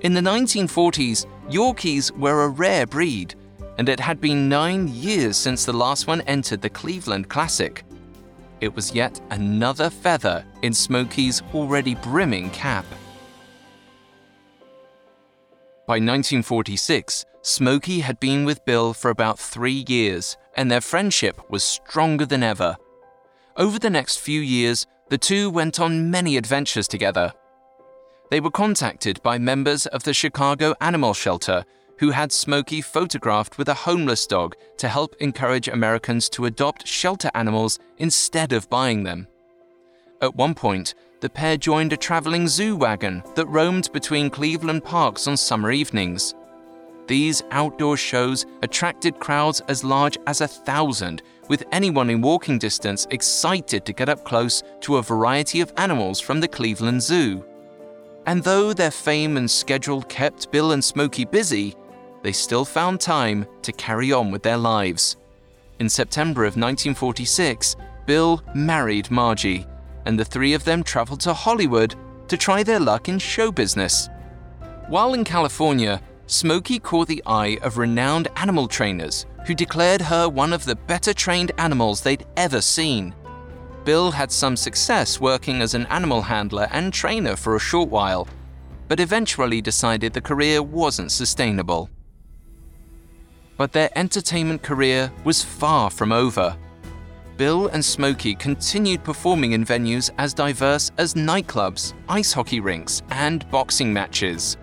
In 0.00 0.14
the 0.14 0.20
1940s, 0.20 1.26
Yorkies 1.48 2.10
were 2.16 2.44
a 2.44 2.48
rare 2.48 2.86
breed, 2.86 3.34
and 3.80 3.88
it 3.88 3.98
had 3.98 4.20
been 4.20 4.46
nine 4.46 4.88
years 4.88 5.38
since 5.38 5.64
the 5.64 5.72
last 5.72 6.06
one 6.06 6.20
entered 6.26 6.60
the 6.60 6.68
Cleveland 6.68 7.30
Classic. 7.30 7.82
It 8.60 8.76
was 8.76 8.94
yet 8.94 9.18
another 9.30 9.88
feather 9.88 10.44
in 10.60 10.74
Smoky's 10.74 11.40
already 11.54 11.94
brimming 11.94 12.50
cap. 12.50 12.84
By 15.86 15.94
1946, 15.94 17.24
Smoky 17.40 18.00
had 18.00 18.20
been 18.20 18.44
with 18.44 18.62
Bill 18.66 18.92
for 18.92 19.10
about 19.10 19.38
three 19.38 19.86
years, 19.88 20.36
and 20.58 20.70
their 20.70 20.82
friendship 20.82 21.40
was 21.48 21.64
stronger 21.64 22.26
than 22.26 22.42
ever. 22.42 22.76
Over 23.56 23.78
the 23.78 23.88
next 23.88 24.18
few 24.18 24.42
years, 24.42 24.86
the 25.08 25.16
two 25.16 25.48
went 25.48 25.80
on 25.80 26.10
many 26.10 26.36
adventures 26.36 26.86
together. 26.86 27.32
They 28.30 28.40
were 28.40 28.50
contacted 28.50 29.22
by 29.22 29.38
members 29.38 29.86
of 29.86 30.02
the 30.02 30.12
Chicago 30.12 30.74
Animal 30.82 31.14
Shelter 31.14 31.64
who 32.00 32.10
had 32.10 32.32
Smoky 32.32 32.80
photographed 32.80 33.58
with 33.58 33.68
a 33.68 33.74
homeless 33.74 34.26
dog 34.26 34.56
to 34.78 34.88
help 34.88 35.14
encourage 35.20 35.68
Americans 35.68 36.30
to 36.30 36.46
adopt 36.46 36.86
shelter 36.86 37.30
animals 37.34 37.78
instead 37.98 38.54
of 38.54 38.70
buying 38.70 39.02
them. 39.02 39.28
At 40.22 40.34
one 40.34 40.54
point, 40.54 40.94
the 41.20 41.28
pair 41.28 41.58
joined 41.58 41.92
a 41.92 41.98
traveling 41.98 42.48
zoo 42.48 42.74
wagon 42.74 43.22
that 43.34 43.46
roamed 43.48 43.92
between 43.92 44.30
Cleveland 44.30 44.82
parks 44.82 45.26
on 45.26 45.36
summer 45.36 45.70
evenings. 45.70 46.34
These 47.06 47.42
outdoor 47.50 47.98
shows 47.98 48.46
attracted 48.62 49.20
crowds 49.20 49.60
as 49.68 49.84
large 49.84 50.16
as 50.26 50.40
a 50.40 50.48
thousand, 50.48 51.20
with 51.48 51.64
anyone 51.70 52.08
in 52.08 52.22
walking 52.22 52.58
distance 52.58 53.06
excited 53.10 53.84
to 53.84 53.92
get 53.92 54.08
up 54.08 54.24
close 54.24 54.62
to 54.80 54.96
a 54.96 55.02
variety 55.02 55.60
of 55.60 55.72
animals 55.76 56.18
from 56.18 56.40
the 56.40 56.48
Cleveland 56.48 57.02
Zoo. 57.02 57.44
And 58.26 58.42
though 58.42 58.72
their 58.72 58.90
fame 58.90 59.36
and 59.36 59.50
schedule 59.50 60.02
kept 60.02 60.50
Bill 60.50 60.72
and 60.72 60.84
Smoky 60.84 61.24
busy, 61.24 61.74
they 62.22 62.32
still 62.32 62.64
found 62.64 63.00
time 63.00 63.46
to 63.62 63.72
carry 63.72 64.12
on 64.12 64.30
with 64.30 64.42
their 64.42 64.58
lives. 64.58 65.16
In 65.78 65.88
September 65.88 66.42
of 66.42 66.56
1946, 66.56 67.76
Bill 68.06 68.42
married 68.54 69.10
Margie 69.10 69.66
and 70.06 70.18
the 70.18 70.24
three 70.24 70.54
of 70.54 70.64
them 70.64 70.82
traveled 70.82 71.20
to 71.20 71.34
Hollywood 71.34 71.94
to 72.28 72.36
try 72.36 72.62
their 72.62 72.80
luck 72.80 73.08
in 73.08 73.18
show 73.18 73.50
business. 73.50 74.08
While 74.88 75.14
in 75.14 75.24
California, 75.24 76.00
Smoky 76.26 76.78
caught 76.78 77.08
the 77.08 77.22
eye 77.26 77.58
of 77.62 77.76
renowned 77.76 78.28
animal 78.36 78.68
trainers 78.68 79.26
who 79.46 79.54
declared 79.54 80.00
her 80.00 80.28
one 80.28 80.52
of 80.52 80.64
the 80.64 80.76
better 80.76 81.12
trained 81.12 81.50
animals 81.58 82.02
they'd 82.02 82.26
ever 82.36 82.60
seen. 82.60 83.14
Bill 83.84 84.12
had 84.12 84.30
some 84.30 84.56
success 84.56 85.20
working 85.20 85.60
as 85.60 85.74
an 85.74 85.86
animal 85.86 86.22
handler 86.22 86.68
and 86.70 86.92
trainer 86.92 87.34
for 87.34 87.56
a 87.56 87.60
short 87.60 87.88
while, 87.88 88.28
but 88.86 89.00
eventually 89.00 89.60
decided 89.60 90.12
the 90.12 90.20
career 90.20 90.62
wasn't 90.62 91.10
sustainable. 91.10 91.90
But 93.60 93.72
their 93.72 93.90
entertainment 93.94 94.62
career 94.62 95.12
was 95.22 95.44
far 95.44 95.90
from 95.90 96.12
over. 96.12 96.56
Bill 97.36 97.66
and 97.66 97.84
Smoky 97.84 98.34
continued 98.34 99.04
performing 99.04 99.52
in 99.52 99.66
venues 99.66 100.10
as 100.16 100.32
diverse 100.32 100.90
as 100.96 101.12
nightclubs, 101.12 101.92
ice 102.08 102.32
hockey 102.32 102.60
rinks, 102.60 103.02
and 103.10 103.46
boxing 103.50 103.92
matches. 103.92 104.56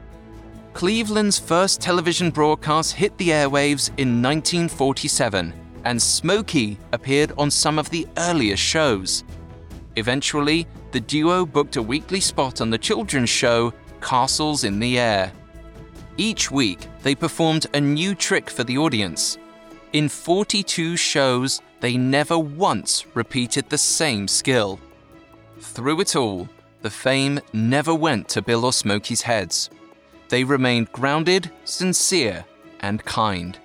Cleveland's 0.73 1.37
first 1.37 1.79
television 1.79 2.31
broadcast 2.31 2.93
hit 2.93 3.15
the 3.19 3.29
airwaves 3.29 3.89
in 3.99 4.19
1947, 4.19 5.53
and 5.85 6.01
Smoky 6.01 6.79
appeared 6.91 7.33
on 7.37 7.51
some 7.51 7.77
of 7.77 7.91
the 7.91 8.07
earliest 8.17 8.63
shows. 8.63 9.23
Eventually, 9.95 10.65
the 10.91 11.01
duo 11.01 11.45
booked 11.45 11.75
a 11.75 11.83
weekly 11.83 12.19
spot 12.19 12.61
on 12.61 12.71
the 12.71 12.79
children's 12.79 13.29
show 13.29 13.71
Castles 14.01 14.63
in 14.63 14.79
the 14.79 14.97
Air. 14.97 15.31
Each 16.17 16.49
week, 16.49 16.87
they 17.03 17.13
performed 17.13 17.67
a 17.73 17.79
new 17.79 18.15
trick 18.15 18.49
for 18.49 18.63
the 18.63 18.77
audience. 18.77 19.37
In 19.93 20.09
42 20.09 20.97
shows, 20.97 21.61
they 21.79 21.95
never 21.95 22.37
once 22.39 23.05
repeated 23.13 23.69
the 23.69 23.77
same 23.77 24.27
skill. 24.27 24.79
Through 25.59 26.01
it 26.01 26.15
all, 26.15 26.49
the 26.81 26.89
fame 26.89 27.39
never 27.53 27.93
went 27.93 28.29
to 28.29 28.41
Bill 28.41 28.65
or 28.65 28.71
Smoky's 28.71 29.21
heads. 29.21 29.69
They 30.29 30.43
remained 30.43 30.91
grounded, 30.91 31.51
sincere, 31.65 32.45
and 32.79 33.03
kind. 33.05 33.57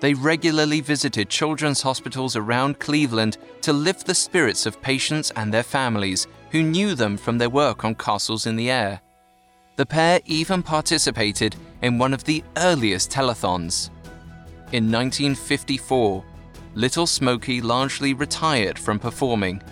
They 0.00 0.14
regularly 0.14 0.80
visited 0.80 1.28
children's 1.28 1.82
hospitals 1.82 2.36
around 2.36 2.78
Cleveland 2.78 3.38
to 3.62 3.72
lift 3.72 4.06
the 4.06 4.14
spirits 4.14 4.66
of 4.66 4.80
patients 4.82 5.30
and 5.36 5.52
their 5.52 5.62
families 5.62 6.26
who 6.50 6.62
knew 6.62 6.94
them 6.94 7.16
from 7.16 7.38
their 7.38 7.50
work 7.50 7.84
on 7.84 7.94
Castles 7.94 8.46
in 8.46 8.56
the 8.56 8.70
Air. 8.70 9.00
The 9.76 9.86
pair 9.86 10.20
even 10.24 10.62
participated 10.62 11.54
in 11.82 11.98
one 11.98 12.14
of 12.14 12.24
the 12.24 12.42
earliest 12.56 13.10
telethons. 13.10 13.90
In 14.72 14.90
1954, 14.90 16.24
Little 16.74 17.06
Smoky 17.06 17.60
largely 17.60 18.14
retired 18.14 18.78
from 18.78 18.98
performing. 18.98 19.62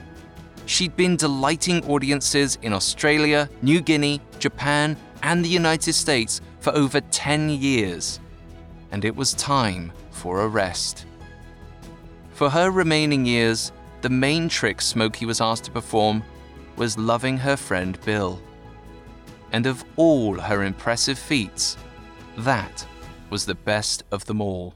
She'd 0.67 0.97
been 0.97 1.17
delighting 1.17 1.85
audiences 1.85 2.59
in 2.63 2.73
Australia, 2.73 3.49
New 3.61 3.81
Guinea, 3.81 4.21
Japan, 4.39 4.97
and 5.23 5.45
the 5.45 5.49
United 5.49 5.93
States 5.93 6.41
for 6.61 6.75
over 6.75 7.01
10 7.01 7.51
years, 7.51 8.21
and 8.91 9.05
it 9.05 9.15
was 9.15 9.35
time 9.35 9.93
for 10.11 10.43
a 10.43 10.49
rest. 10.49 11.07
For 12.31 12.49
her 12.49 12.71
remaining 12.71 13.27
years, 13.27 13.73
the 14.01 14.09
main 14.09 14.49
trick 14.49 14.81
Smoky 14.81 15.27
was 15.27 15.41
asked 15.41 15.65
to 15.65 15.71
perform 15.71 16.23
was 16.77 16.99
loving 16.99 17.39
her 17.39 17.57
friend 17.57 17.99
Bill. 18.05 18.41
And 19.53 19.67
of 19.67 19.85
all 19.97 20.39
her 20.39 20.65
impressive 20.65 21.19
feats, 21.19 21.77
that 22.39 22.87
was 23.31 23.47
the 23.47 23.55
best 23.55 24.03
of 24.11 24.25
them 24.27 24.41
all. 24.41 24.75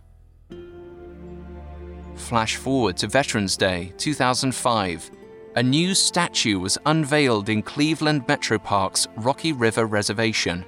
Flash 2.14 2.56
forward 2.56 2.96
to 2.98 3.06
Veterans 3.06 3.56
Day 3.56 3.92
2005. 3.96 5.10
A 5.56 5.62
new 5.62 5.94
statue 5.94 6.58
was 6.58 6.78
unveiled 6.86 7.48
in 7.48 7.62
Cleveland 7.62 8.24
Metro 8.28 8.58
Park's 8.58 9.08
Rocky 9.16 9.52
River 9.52 9.86
Reservation. 9.86 10.64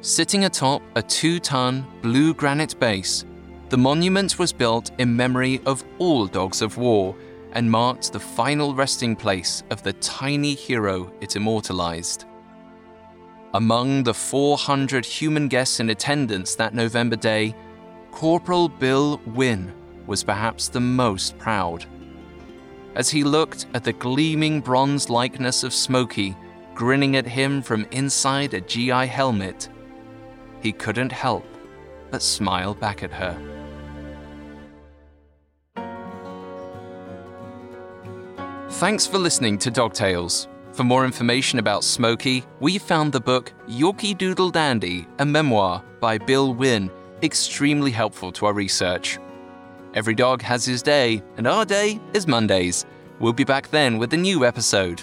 Sitting 0.00 0.44
atop 0.44 0.82
a 0.94 1.02
two 1.02 1.40
ton 1.40 1.86
blue 2.02 2.32
granite 2.34 2.78
base, 2.78 3.24
the 3.68 3.76
monument 3.76 4.38
was 4.38 4.52
built 4.52 4.90
in 4.98 5.14
memory 5.14 5.60
of 5.66 5.84
all 5.98 6.26
dogs 6.26 6.62
of 6.62 6.78
war 6.78 7.14
and 7.52 7.70
marked 7.70 8.12
the 8.12 8.20
final 8.20 8.74
resting 8.74 9.14
place 9.16 9.62
of 9.70 9.82
the 9.82 9.92
tiny 9.94 10.54
hero 10.54 11.12
it 11.20 11.36
immortalized. 11.36 12.24
Among 13.54 14.02
the 14.02 14.12
400 14.12 15.06
human 15.06 15.48
guests 15.48 15.80
in 15.80 15.88
attendance 15.90 16.54
that 16.56 16.74
November 16.74 17.16
day 17.16 17.54
Corporal 18.10 18.68
Bill 18.68 19.20
Wynne 19.26 19.72
was 20.06 20.22
perhaps 20.22 20.68
the 20.68 20.80
most 20.80 21.38
proud. 21.38 21.86
As 22.94 23.08
he 23.08 23.24
looked 23.24 23.66
at 23.74 23.84
the 23.84 23.92
gleaming 23.92 24.60
bronze 24.60 25.08
likeness 25.08 25.62
of 25.62 25.72
Smoky 25.72 26.36
grinning 26.74 27.16
at 27.16 27.26
him 27.26 27.62
from 27.62 27.86
inside 27.90 28.54
a 28.54 28.60
GI 28.60 29.06
helmet, 29.06 29.68
he 30.60 30.72
couldn't 30.72 31.10
help 31.10 31.44
but 32.10 32.22
smile 32.22 32.74
back 32.74 33.02
at 33.02 33.12
her. 33.12 33.36
Thanks 38.70 39.06
for 39.06 39.18
listening 39.18 39.58
to 39.58 39.70
Dog 39.70 39.92
Tales. 39.94 40.48
For 40.78 40.84
more 40.84 41.04
information 41.04 41.58
about 41.58 41.82
Smoky, 41.82 42.44
we 42.60 42.78
found 42.78 43.10
the 43.10 43.18
book 43.18 43.52
Yorkie 43.68 44.16
Doodle 44.16 44.50
Dandy, 44.50 45.08
a 45.18 45.26
memoir 45.26 45.82
by 45.98 46.18
Bill 46.18 46.54
Wynne, 46.54 46.88
extremely 47.20 47.90
helpful 47.90 48.30
to 48.30 48.46
our 48.46 48.52
research. 48.52 49.18
Every 49.94 50.14
dog 50.14 50.40
has 50.42 50.64
his 50.64 50.80
day, 50.80 51.20
and 51.36 51.48
our 51.48 51.64
day 51.64 51.98
is 52.14 52.28
Mondays. 52.28 52.86
We'll 53.18 53.32
be 53.32 53.42
back 53.42 53.68
then 53.70 53.98
with 53.98 54.14
a 54.14 54.16
new 54.16 54.44
episode. 54.44 55.02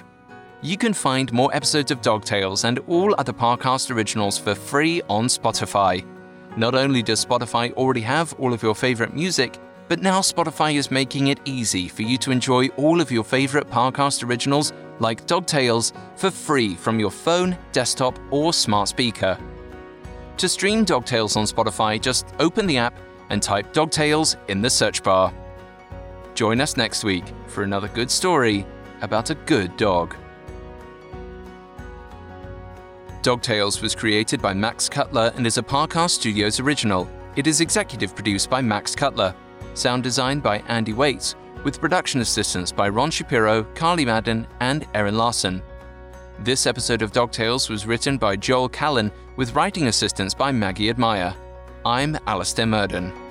You 0.62 0.78
can 0.78 0.94
find 0.94 1.34
more 1.34 1.54
episodes 1.54 1.92
of 1.92 2.02
Dog 2.02 2.24
Tales 2.24 2.64
and 2.64 2.80
all 2.88 3.14
other 3.18 3.34
Parcast 3.34 3.94
originals 3.94 4.38
for 4.38 4.56
free 4.56 5.02
on 5.10 5.26
Spotify. 5.26 6.06
Not 6.56 6.74
only 6.74 7.04
does 7.04 7.26
Spotify 7.26 7.74
already 7.74 8.00
have 8.00 8.34
all 8.40 8.54
of 8.54 8.64
your 8.64 8.76
favorite 8.76 9.14
music, 9.14 9.60
but 9.90 10.02
now 10.02 10.22
Spotify 10.22 10.76
is 10.76 10.90
making 10.90 11.28
it 11.28 11.42
easy 11.44 11.90
for 11.90 12.04
you 12.04 12.18
to 12.20 12.32
enjoy 12.32 12.68
all 12.70 13.02
of 13.02 13.12
your 13.12 13.26
favorite 13.26 13.70
Parcast 13.70 14.24
originals 14.24 14.72
like 15.00 15.26
Dog 15.26 15.46
Tales 15.46 15.94
for 16.16 16.32
free 16.32 16.76
from 16.76 17.00
your 17.00 17.12
phone, 17.12 17.58
desktop, 17.72 18.18
or 18.32 18.54
smart 18.54 18.90
speaker. 18.90 19.38
To 20.38 20.50
stream 20.50 20.84
Dog 20.84 21.06
Tales 21.06 21.36
on 21.36 21.46
Spotify, 21.46 22.00
just 22.00 22.28
open 22.40 22.68
the 22.68 22.78
app 22.78 22.98
and 23.30 23.42
type 23.42 23.74
Dog 23.74 23.92
Tales 23.92 24.38
in 24.48 24.62
the 24.62 24.70
search 24.70 25.04
bar. 25.04 25.34
Join 26.34 26.60
us 26.60 26.76
next 26.76 27.04
week 27.04 27.26
for 27.48 27.64
another 27.64 27.88
good 27.88 28.12
story 28.12 28.66
about 29.02 29.30
a 29.30 29.36
good 29.36 29.76
dog. 29.78 30.16
Dog 33.22 33.42
Tales 33.42 33.82
was 33.82 33.96
created 33.96 34.42
by 34.42 34.54
Max 34.54 34.88
Cutler 34.88 35.32
and 35.36 35.48
is 35.48 35.58
a 35.58 35.64
Parcast 35.64 36.12
Studios 36.12 36.60
original. 36.60 37.10
It 37.36 37.48
is 37.48 37.60
executive 37.60 38.14
produced 38.14 38.50
by 38.50 38.62
Max 38.62 38.94
Cutler, 38.94 39.34
sound 39.74 40.04
designed 40.04 40.44
by 40.44 40.60
Andy 40.68 40.94
Waits, 40.94 41.36
with 41.66 41.82
production 41.82 42.22
assistance 42.22 42.72
by 42.72 42.88
Ron 42.88 43.10
Shapiro, 43.10 43.64
Carly 43.74 44.06
Madden, 44.06 44.48
and 44.62 44.86
Erin 44.94 45.18
Larson. 45.18 45.62
This 46.40 46.68
episode 46.68 47.02
of 47.02 47.12
Dog 47.12 47.32
Tales 47.32 47.70
was 47.70 47.88
written 47.88 48.18
by 48.18 48.36
Joel 48.36 48.70
Callan 48.70 49.12
with 49.36 49.56
writing 49.56 49.88
assistance 49.88 50.34
by 50.34 50.52
Maggie 50.52 50.92
Admire. 50.92 51.36
I'm 51.84 52.18
Alastair 52.28 52.68
Murden. 52.68 53.25